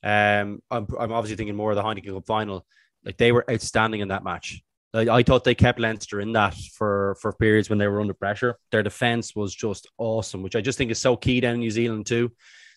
[0.03, 2.65] Um, I'm, I'm obviously thinking more of the Heineken Cup final.
[3.05, 4.63] Like they were outstanding in that match.
[4.95, 8.57] I thought they kept Leinster in that for for periods when they were under pressure.
[8.71, 11.71] Their defense was just awesome, which I just think is so key down in New
[11.71, 12.33] Zealand too.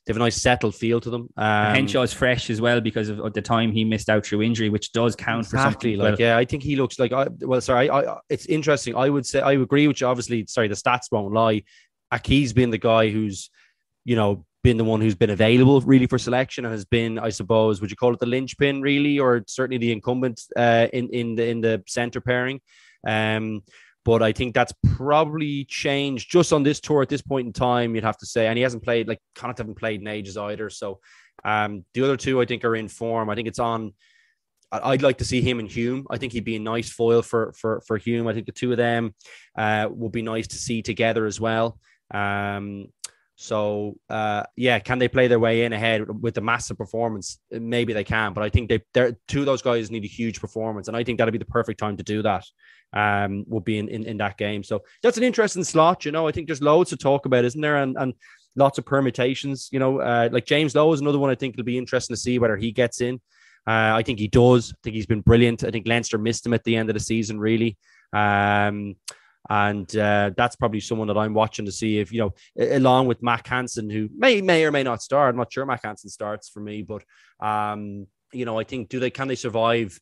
[0.06, 1.30] They have a nice settled feel to them.
[1.38, 4.70] Um, Henshaw's fresh as well because of, of, the time he missed out through injury,
[4.70, 5.98] which does count exactly, for something.
[6.00, 6.28] Like, well.
[6.28, 7.12] yeah, I think he looks like.
[7.12, 8.96] I, well, sorry, I, I, it's interesting.
[8.96, 10.08] I would say I agree with you.
[10.08, 11.64] Obviously, sorry, the stats won't lie.
[12.12, 13.52] Aki's been the guy who's,
[14.04, 17.30] you know, been the one who's been available really for selection and has been, I
[17.30, 21.36] suppose, would you call it the linchpin really, or certainly the incumbent uh, in in
[21.36, 22.60] the in the center pairing.
[23.08, 23.62] Um,
[24.04, 27.94] but I think that's probably changed just on this tour at this point in time.
[27.94, 30.70] You'd have to say, and he hasn't played like Connacht haven't played in ages either.
[30.70, 31.00] So
[31.46, 33.30] um, the other two, I think, are in form.
[33.30, 33.94] I think it's on.
[34.72, 36.08] I'd like to see him and Hume.
[36.10, 38.28] I think he'd be a nice foil for for for Hume.
[38.28, 39.14] I think the two of them
[39.58, 41.78] uh, would be nice to see together as well.
[42.14, 42.88] Um,
[43.42, 47.40] so uh, yeah, can they play their way in ahead with a massive performance?
[47.50, 50.40] Maybe they can, but I think they they're two of those guys need a huge
[50.40, 52.46] performance, and I think that'll be the perfect time to do that.
[52.94, 54.64] Um, will be in, in in that game.
[54.64, 56.06] So that's an interesting slot.
[56.06, 57.78] You know, I think there's loads to talk about, isn't there?
[57.78, 58.14] And and
[58.56, 59.70] lots of permutations.
[59.72, 61.32] You know, uh, like James Lowe is another one.
[61.32, 63.16] I think it'll be interesting to see whether he gets in.
[63.66, 64.72] Uh, I think he does.
[64.72, 65.64] I think he's been brilliant.
[65.64, 67.76] I think Leinster missed him at the end of the season, really.
[68.14, 68.98] Um,
[69.50, 73.24] and uh, that's probably someone that I'm watching to see if you know, along with
[73.24, 75.30] Mack Hansen, who may may or may not start.
[75.30, 77.04] I'm not sure Mack Hansen starts for me, but
[77.40, 80.00] um, you know, I think do they can they survive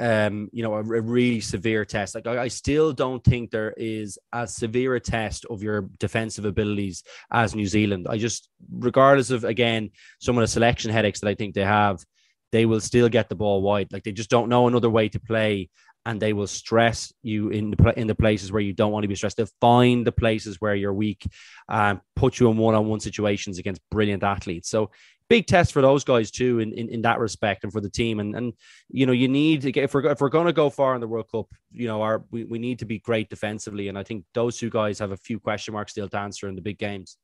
[0.00, 2.14] um, you know, a, a, really severe test.
[2.14, 6.46] Like I, I, still don't think there is as severe a test of your defensive
[6.46, 8.06] abilities as New Zealand.
[8.08, 12.02] I just, regardless of again some of the selection headaches that I think they have,
[12.50, 13.92] they will still get the ball wide.
[13.92, 15.68] Like they just don't know another way to play,
[16.10, 19.08] and they will stress you in the in the places where you don't want to
[19.08, 19.36] be stressed.
[19.36, 21.24] They'll find the places where you're weak,
[21.68, 24.68] and um, put you in one on one situations against brilliant athletes.
[24.68, 24.90] So
[25.28, 28.18] big test for those guys too in, in, in that respect and for the team
[28.18, 28.52] and and
[28.88, 31.00] you know you need to get if we're if we're going to go far in
[31.00, 34.02] the World Cup you know our we, we need to be great defensively and I
[34.02, 36.78] think those two guys have a few question marks still to answer in the big
[36.78, 37.16] games.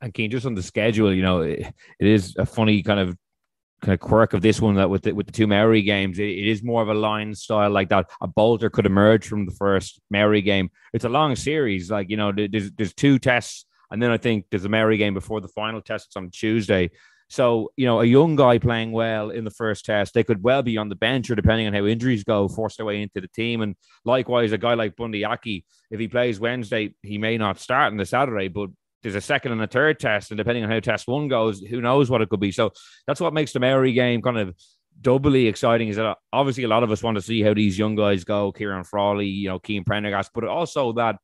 [0.00, 1.60] And Cian, just on the schedule, you know, it,
[2.00, 3.16] it is a funny kind of
[3.82, 6.28] kind of quirk of this one that with the, with the two Maori games, it,
[6.28, 8.10] it is more of a line style like that.
[8.20, 10.70] A bolter could emerge from the first Maori game.
[10.92, 14.46] It's a long series, like you know, there's there's two tests, and then I think
[14.50, 16.06] there's a Maori game before the final test.
[16.06, 16.90] It's on Tuesday.
[17.28, 20.62] So, you know, a young guy playing well in the first test, they could well
[20.62, 23.28] be on the bench or depending on how injuries go, force their way into the
[23.28, 23.62] team.
[23.62, 23.74] And
[24.04, 27.96] likewise, a guy like Bundee Aki, if he plays Wednesday, he may not start on
[27.96, 28.70] the Saturday, but
[29.06, 30.32] there's a second and a third test.
[30.32, 32.50] And depending on how test one goes, who knows what it could be.
[32.50, 32.72] So
[33.06, 34.52] that's what makes the Maori game kind of
[35.00, 37.78] doubly exciting is that uh, obviously a lot of us want to see how these
[37.78, 41.18] young guys go, Ciarán Frawley, you know, Cian Prendergast, but also that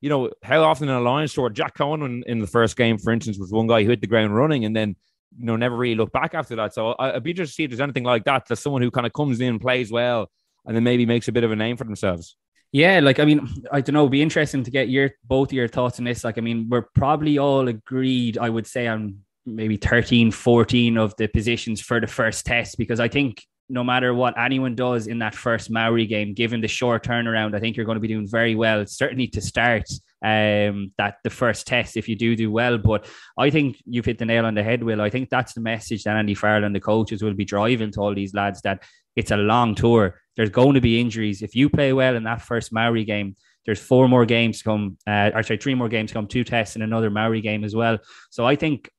[0.00, 3.38] you know, how often in a Lions store, Jack Conan, the first game, for instance,
[3.38, 4.96] was one guy who hit the ground running and then
[5.38, 6.72] you know, never really look back after that.
[6.72, 8.46] So I'd be interested to see if there's anything like that.
[8.48, 10.30] That someone who kind of comes in, plays well,
[10.64, 12.36] and then maybe makes a bit of a name for themselves.
[12.72, 14.02] Yeah, like I mean, I don't know.
[14.02, 16.24] It'd be interesting to get your both your thoughts on this.
[16.24, 18.38] Like, I mean, we're probably all agreed.
[18.38, 22.98] I would say on maybe 13, 14 of the positions for the first test because
[22.98, 27.04] I think no matter what anyone does in that first Maori game, given the short
[27.04, 28.86] turnaround, I think you're going to be doing very well.
[28.86, 29.88] Certainly to start
[30.24, 32.78] um, that the first test if you do do well.
[32.78, 35.00] But I think you've hit the nail on the head, Will.
[35.00, 38.00] I think that's the message that Andy Farrell and the coaches will be driving to
[38.00, 38.84] all these lads that
[39.16, 40.20] it's a long tour.
[40.36, 41.42] There's going to be injuries.
[41.42, 45.30] If you play well in that first Maori game, there's four more games come, uh,
[45.34, 47.98] or sorry, three more games come, two tests and another Maori game as well.
[48.30, 48.90] So I think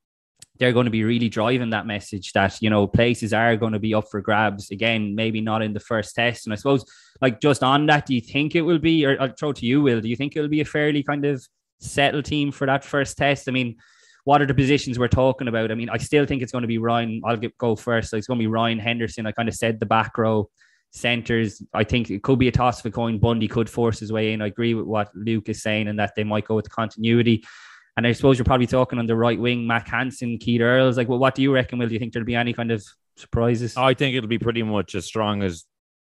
[0.59, 3.79] they're going to be really driving that message that you know places are going to
[3.79, 6.45] be up for grabs again maybe not in the first test.
[6.45, 6.85] And i suppose
[7.21, 9.81] like just on that do you think it will be or i'll throw to you
[9.81, 11.45] will do you think it will be a fairly kind of
[11.79, 13.47] settled team for that first test?
[13.47, 13.75] I mean
[14.23, 15.71] what are the positions we're talking about?
[15.71, 18.09] I mean i still think it's going to be ryan i'll get, go first.
[18.09, 19.25] So it's going to be ryan henderson.
[19.25, 20.49] I kind of said the back row
[20.97, 24.11] centers i think it could be a toss of a coin bundee could force his
[24.11, 26.65] way in i agree with what luke is saying and that they might go with
[26.65, 27.43] the continuity
[27.97, 30.97] and I suppose you're probably talking on the right wing, Mack Hansen, Keith Earls.
[30.97, 31.79] Like, well, what do you reckon?
[31.79, 32.85] Will do you think there'll be any kind of
[33.15, 33.75] surprises?
[33.75, 35.65] I think it'll be pretty much as strong as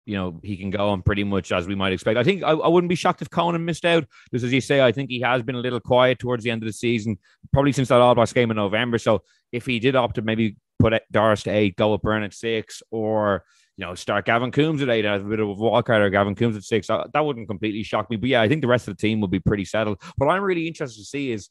[0.05, 2.19] you know he can go and pretty much as we might expect.
[2.19, 4.81] I think I, I wouldn't be shocked if Conan missed out because, as you say,
[4.81, 7.19] I think he has been a little quiet towards the end of the season,
[7.53, 8.99] probably since that All Blacks game in November.
[8.99, 12.33] So if he did opt to maybe put Doris to eight, go with Byrne at
[12.33, 13.45] six, or
[13.77, 16.35] you know, start Gavin Coombes at eight, have a bit of a wildcard or Gavin
[16.35, 16.89] Coombes at six.
[16.89, 18.17] That wouldn't completely shock me.
[18.17, 20.01] But yeah, I think the rest of the team will be pretty settled.
[20.17, 21.49] What I'm really interested to see is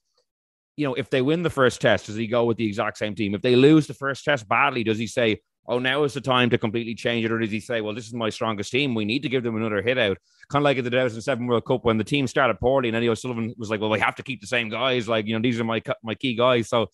[0.78, 3.16] you know, if they win the first test, does he go with the exact same
[3.16, 3.36] team?
[3.36, 6.50] If they lose the first test badly, does he say, oh, now is the time
[6.50, 7.32] to completely change it?
[7.32, 8.96] Or does he say, well, this is my strongest team.
[8.96, 10.18] We need to give them another hit out?
[10.50, 13.10] Kind of like at the 2007 World Cup when the team started poorly and Eddie
[13.10, 15.08] O'Sullivan was like, well, we have to keep the same guys.
[15.08, 16.70] Like, you know, these are my my key guys.
[16.70, 16.88] So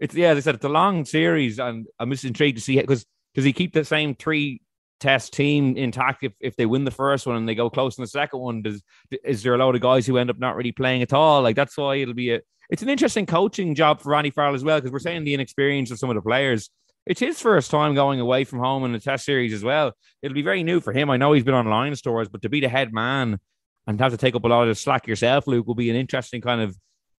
[0.00, 1.58] it's, yeah, as I said, it's a long series.
[1.58, 3.04] And I'm just intrigued to see it because
[3.34, 4.62] does he keep the same three
[5.00, 8.02] test team intact if, if they win the first one and they go close in
[8.02, 8.62] the second one?
[8.62, 8.82] Does
[9.24, 11.42] is there a lot of guys who end up not really playing at all?
[11.42, 14.64] Like that's why it'll be a it's an interesting coaching job for Ronnie Farrell as
[14.64, 16.70] well, because we're saying the inexperience of some of the players.
[17.06, 19.92] It's his first time going away from home in the test series as well.
[20.22, 21.08] It'll be very new for him.
[21.08, 23.38] I know he's been on Lions stores, but to be the head man
[23.86, 26.40] and have to take up a lot of slack yourself, Luke, will be an interesting
[26.40, 26.76] kind of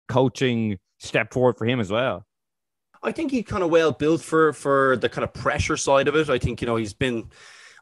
[0.09, 2.27] coaching step forward for him as well.
[3.03, 6.17] I think he kind of well built for for the kind of pressure side of
[6.17, 6.29] it.
[6.29, 7.31] I think you know he's been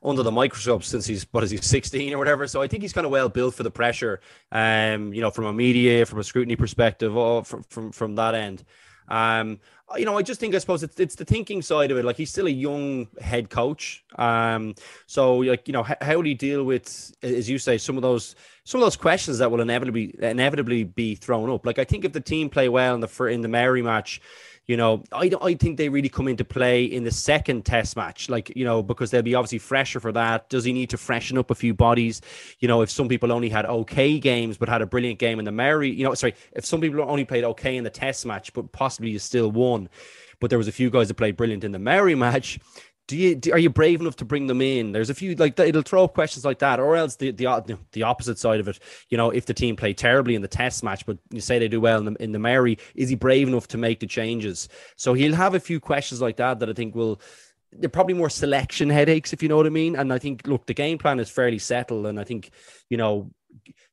[0.05, 2.47] under the microscope since he's what is he 16 or whatever.
[2.47, 4.21] So I think he's kind of well built for the pressure.
[4.53, 8.35] Um, you know, from a media, from a scrutiny perspective, all from from, from that
[8.35, 8.65] end.
[9.09, 9.61] Um,
[9.97, 12.05] you know, I just think I suppose it's it's the thinking side of it.
[12.05, 14.05] Like he's still a young head coach.
[14.17, 14.75] Um,
[15.07, 18.03] so like you know, how, how do you deal with, as you say, some of
[18.03, 18.35] those
[18.65, 21.67] some of those questions that will inevitably inevitably be thrown up?
[21.67, 24.21] Like I think if the team play well in the in the Maori match
[24.67, 28.31] you know, I, I think they really come into play in the second test match,
[28.31, 30.49] like, you know, because they'll be obviously fresher for that.
[30.49, 32.23] Does he need to freshen up a few bodies?
[32.61, 35.45] You know, if some people only had okay games but had a brilliant game in
[35.45, 38.53] the Maori, you know, sorry, if some people only played okay in the test match
[38.55, 39.89] but possibly you still won,
[40.41, 42.59] but there was a few guys that played brilliant in the Maori match,
[43.07, 44.93] do you do, are you brave enough to bring them in?
[44.93, 48.03] There's a few like it'll throw up questions like that, or else the the the
[48.03, 48.79] opposite side of it.
[49.11, 51.69] You know, if the team play terribly in the test match, but you say they
[51.69, 54.69] do well in the in the Maori, is he brave enough to make the changes?
[54.97, 57.21] So he'll have a few questions like that that I think will
[57.77, 59.97] they're probably more selection headaches, if you know what I mean.
[59.97, 62.51] And I think, look, the game plan is fairly settled, and I think,
[62.89, 63.31] you know,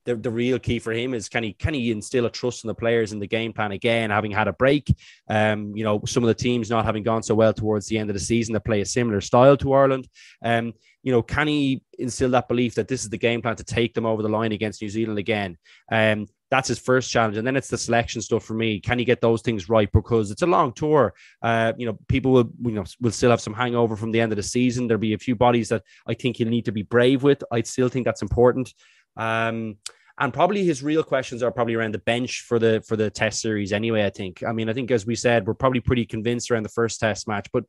[0.06, 2.68] the, the real key for him is can he can he instill a trust in
[2.68, 4.94] the players in the game plan again, having had a break.
[5.30, 8.10] Um, you know, some of the teams not having gone so well towards the end
[8.10, 10.08] of the season that play a similar style to Ireland.
[10.44, 10.74] Um,
[11.04, 13.94] you know, can he instill that belief that this is the game plan to take
[13.94, 15.58] them over the line against New Zealand again?
[15.92, 17.38] Um, that's his first challenge.
[17.38, 18.80] And then it's the selection stuff for me.
[18.80, 19.90] Can he get those things right?
[19.92, 21.14] Because it's a long tour.
[21.42, 24.34] Uh, you know, people will, you know, will still have some hangover from the end
[24.34, 24.86] of the season.
[24.86, 27.42] There'll be a few bodies that I think he'll need to be brave with.
[27.52, 28.74] I still think that's important.
[29.18, 29.78] Um,
[30.18, 33.42] and probably his real questions are probably around the bench for the for the test
[33.42, 34.06] series anyway.
[34.06, 34.44] I think.
[34.44, 37.28] I mean, I think as we said, we're probably pretty convinced around the first test
[37.28, 37.64] match, but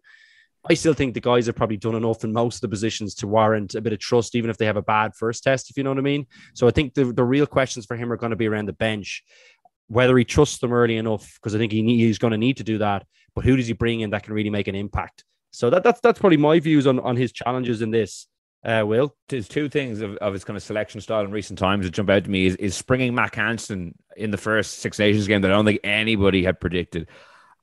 [0.69, 3.27] I still think the guys have probably done enough in most of the positions to
[3.27, 5.83] warrant a bit of trust, even if they have a bad first test, if you
[5.83, 6.27] know what I mean.
[6.55, 8.73] So I think the, the real questions for him are going to be around the
[8.73, 9.25] bench,
[9.89, 12.65] whether he trusts them early enough, because I think he he's going to need to
[12.65, 13.05] do that.
[13.35, 15.25] But who does he bring in that can really make an impact?
[15.51, 18.29] So that, that's that's probably my views on, on his challenges in this.
[18.65, 21.85] Uh, Will, there's two things of, of his kind of selection style in recent times
[21.85, 25.27] that jump out to me is, is springing Mack Hansen in the first Six Nations
[25.27, 27.09] game that I don't think anybody had predicted.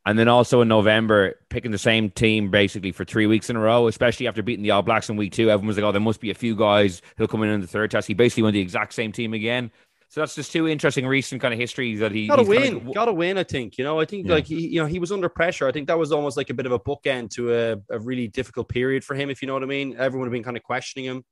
[0.06, 3.60] And then also in November, picking the same team basically for three weeks in a
[3.60, 5.50] row, especially after beating the All Blacks in week two.
[5.50, 7.68] Everyone was like, oh, there must be a few guys who'll come in in the
[7.68, 8.08] third test.
[8.08, 9.72] He basically went the exact same team again.
[10.10, 12.62] So that's just two interesting recent kind of histories that he got to win.
[12.62, 13.38] Kind of, got to win.
[13.38, 14.00] I think you know.
[14.00, 14.34] I think yeah.
[14.34, 15.68] like he, you know, he was under pressure.
[15.68, 18.28] I think that was almost like a bit of a bookend to a, a really
[18.28, 19.30] difficult period for him.
[19.30, 21.24] If you know what I mean, everyone had been kind of questioning him.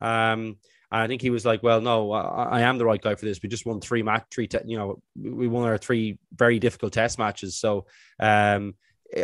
[0.00, 0.58] Um,
[0.90, 3.24] and I think he was like, well, no, I, I, am the right guy for
[3.24, 3.40] this.
[3.42, 6.92] We just won three match, three, te- you know, we won our three very difficult
[6.92, 7.58] test matches.
[7.58, 7.86] So,
[8.20, 8.74] um,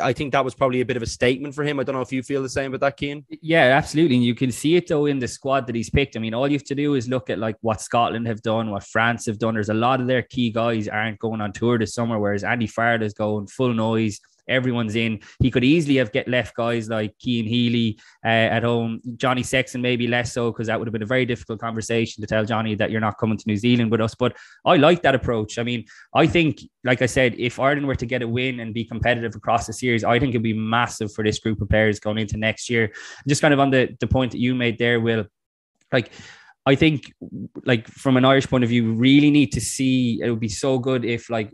[0.01, 1.81] I think that was probably a bit of a statement for him.
[1.81, 3.25] I don't know if you feel the same about that, Cian.
[3.41, 4.17] Yeah, absolutely.
[4.17, 6.17] And you can see it though in the squad that he's picked.
[6.17, 8.71] I mean, all you have to do is look at like what Scotland have done,
[8.71, 9.55] what France have done.
[9.55, 12.67] There's a lot of their key guys aren't going on tour this summer, whereas Andy
[12.67, 14.21] Farrell is going full noise
[14.53, 15.21] everyone's in.
[15.41, 19.01] He could easily have get left guys like Cian Healy uh, at home.
[19.17, 22.27] Johnny Sexton maybe less so because that would have been a very difficult conversation to
[22.27, 24.15] tell Johnny that you're not coming to New Zealand with us.
[24.15, 25.59] But I like that approach.
[25.59, 25.85] I mean,
[26.15, 29.35] I think, like I said, if Ireland were to get a win and be competitive
[29.35, 32.37] across the series, I think it'd be massive for this group of players going into
[32.37, 32.93] next year.
[33.27, 35.27] Just kind of on the the point that you made there, Will,
[35.93, 36.13] like
[36.65, 37.13] I think,
[37.65, 40.21] like from an Irish point of view, really need to see.
[40.23, 41.51] It would be so good if like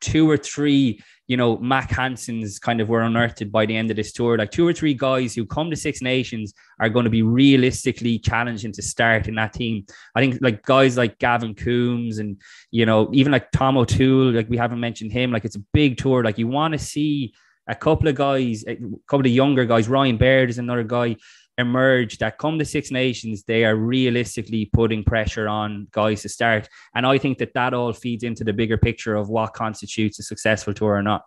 [0.00, 3.96] two or three, you know, Mack Hansens kind of were unearthed by the end of
[3.96, 4.38] this tour.
[4.38, 8.18] Like two or three guys who come to Six Nations are going to be realistically
[8.18, 9.84] challenging to start in that team.
[10.14, 14.32] I think like guys like Gavin Coombes and you know even like Tom O'Toole.
[14.32, 15.32] Like we haven't mentioned him.
[15.32, 16.24] Like it's a big tour.
[16.24, 17.34] Like you want to see
[17.68, 18.76] a couple of guys, a
[19.06, 19.86] couple of younger guys.
[19.86, 21.16] Ryan Baird is another guy
[21.60, 26.68] emerge that come to Six Nations, they are realistically putting pressure on guys to start.
[26.94, 30.22] And I think that that all feeds into the bigger picture of what constitutes a
[30.22, 31.22] successful tour or not.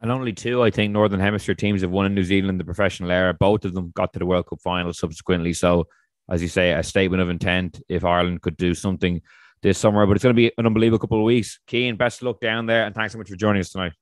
[0.00, 3.10] And only two, I think, Northern Hemisphere teams have won in New Zealand the professional
[3.10, 3.32] era.
[3.32, 5.54] Both of them got to the World Cup final subsequently.
[5.54, 5.86] So,
[6.28, 9.22] as you say, a statement of intent if Ireland could do something
[9.62, 10.04] this summer.
[10.04, 11.58] But it's going to be an unbelievable couple of weeks.
[11.70, 12.84] Cian, best of luck down there.
[12.84, 13.92] And thanks so much for joining us tonight.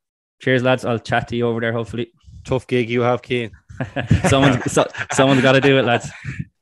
[0.41, 0.85] Cheers, lads.
[0.85, 2.13] I'll chat to you over there, hopefully.
[2.45, 3.51] Tough gig you have, Cian.
[4.29, 6.11] someone's so, someone's got to do it, lads.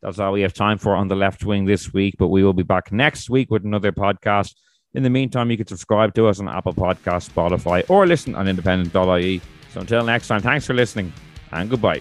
[0.03, 2.53] That's all we have time for on the left wing this week, but we will
[2.53, 4.55] be back next week with another podcast.
[4.95, 8.49] In the meantime, you can subscribe to us on Apple Podcast, Spotify, or listen on
[8.49, 9.41] independent.ie.
[9.73, 11.13] So until next time, thanks for listening
[11.53, 12.01] and goodbye.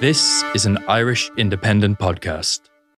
[0.00, 2.68] This is an Irish independent podcast.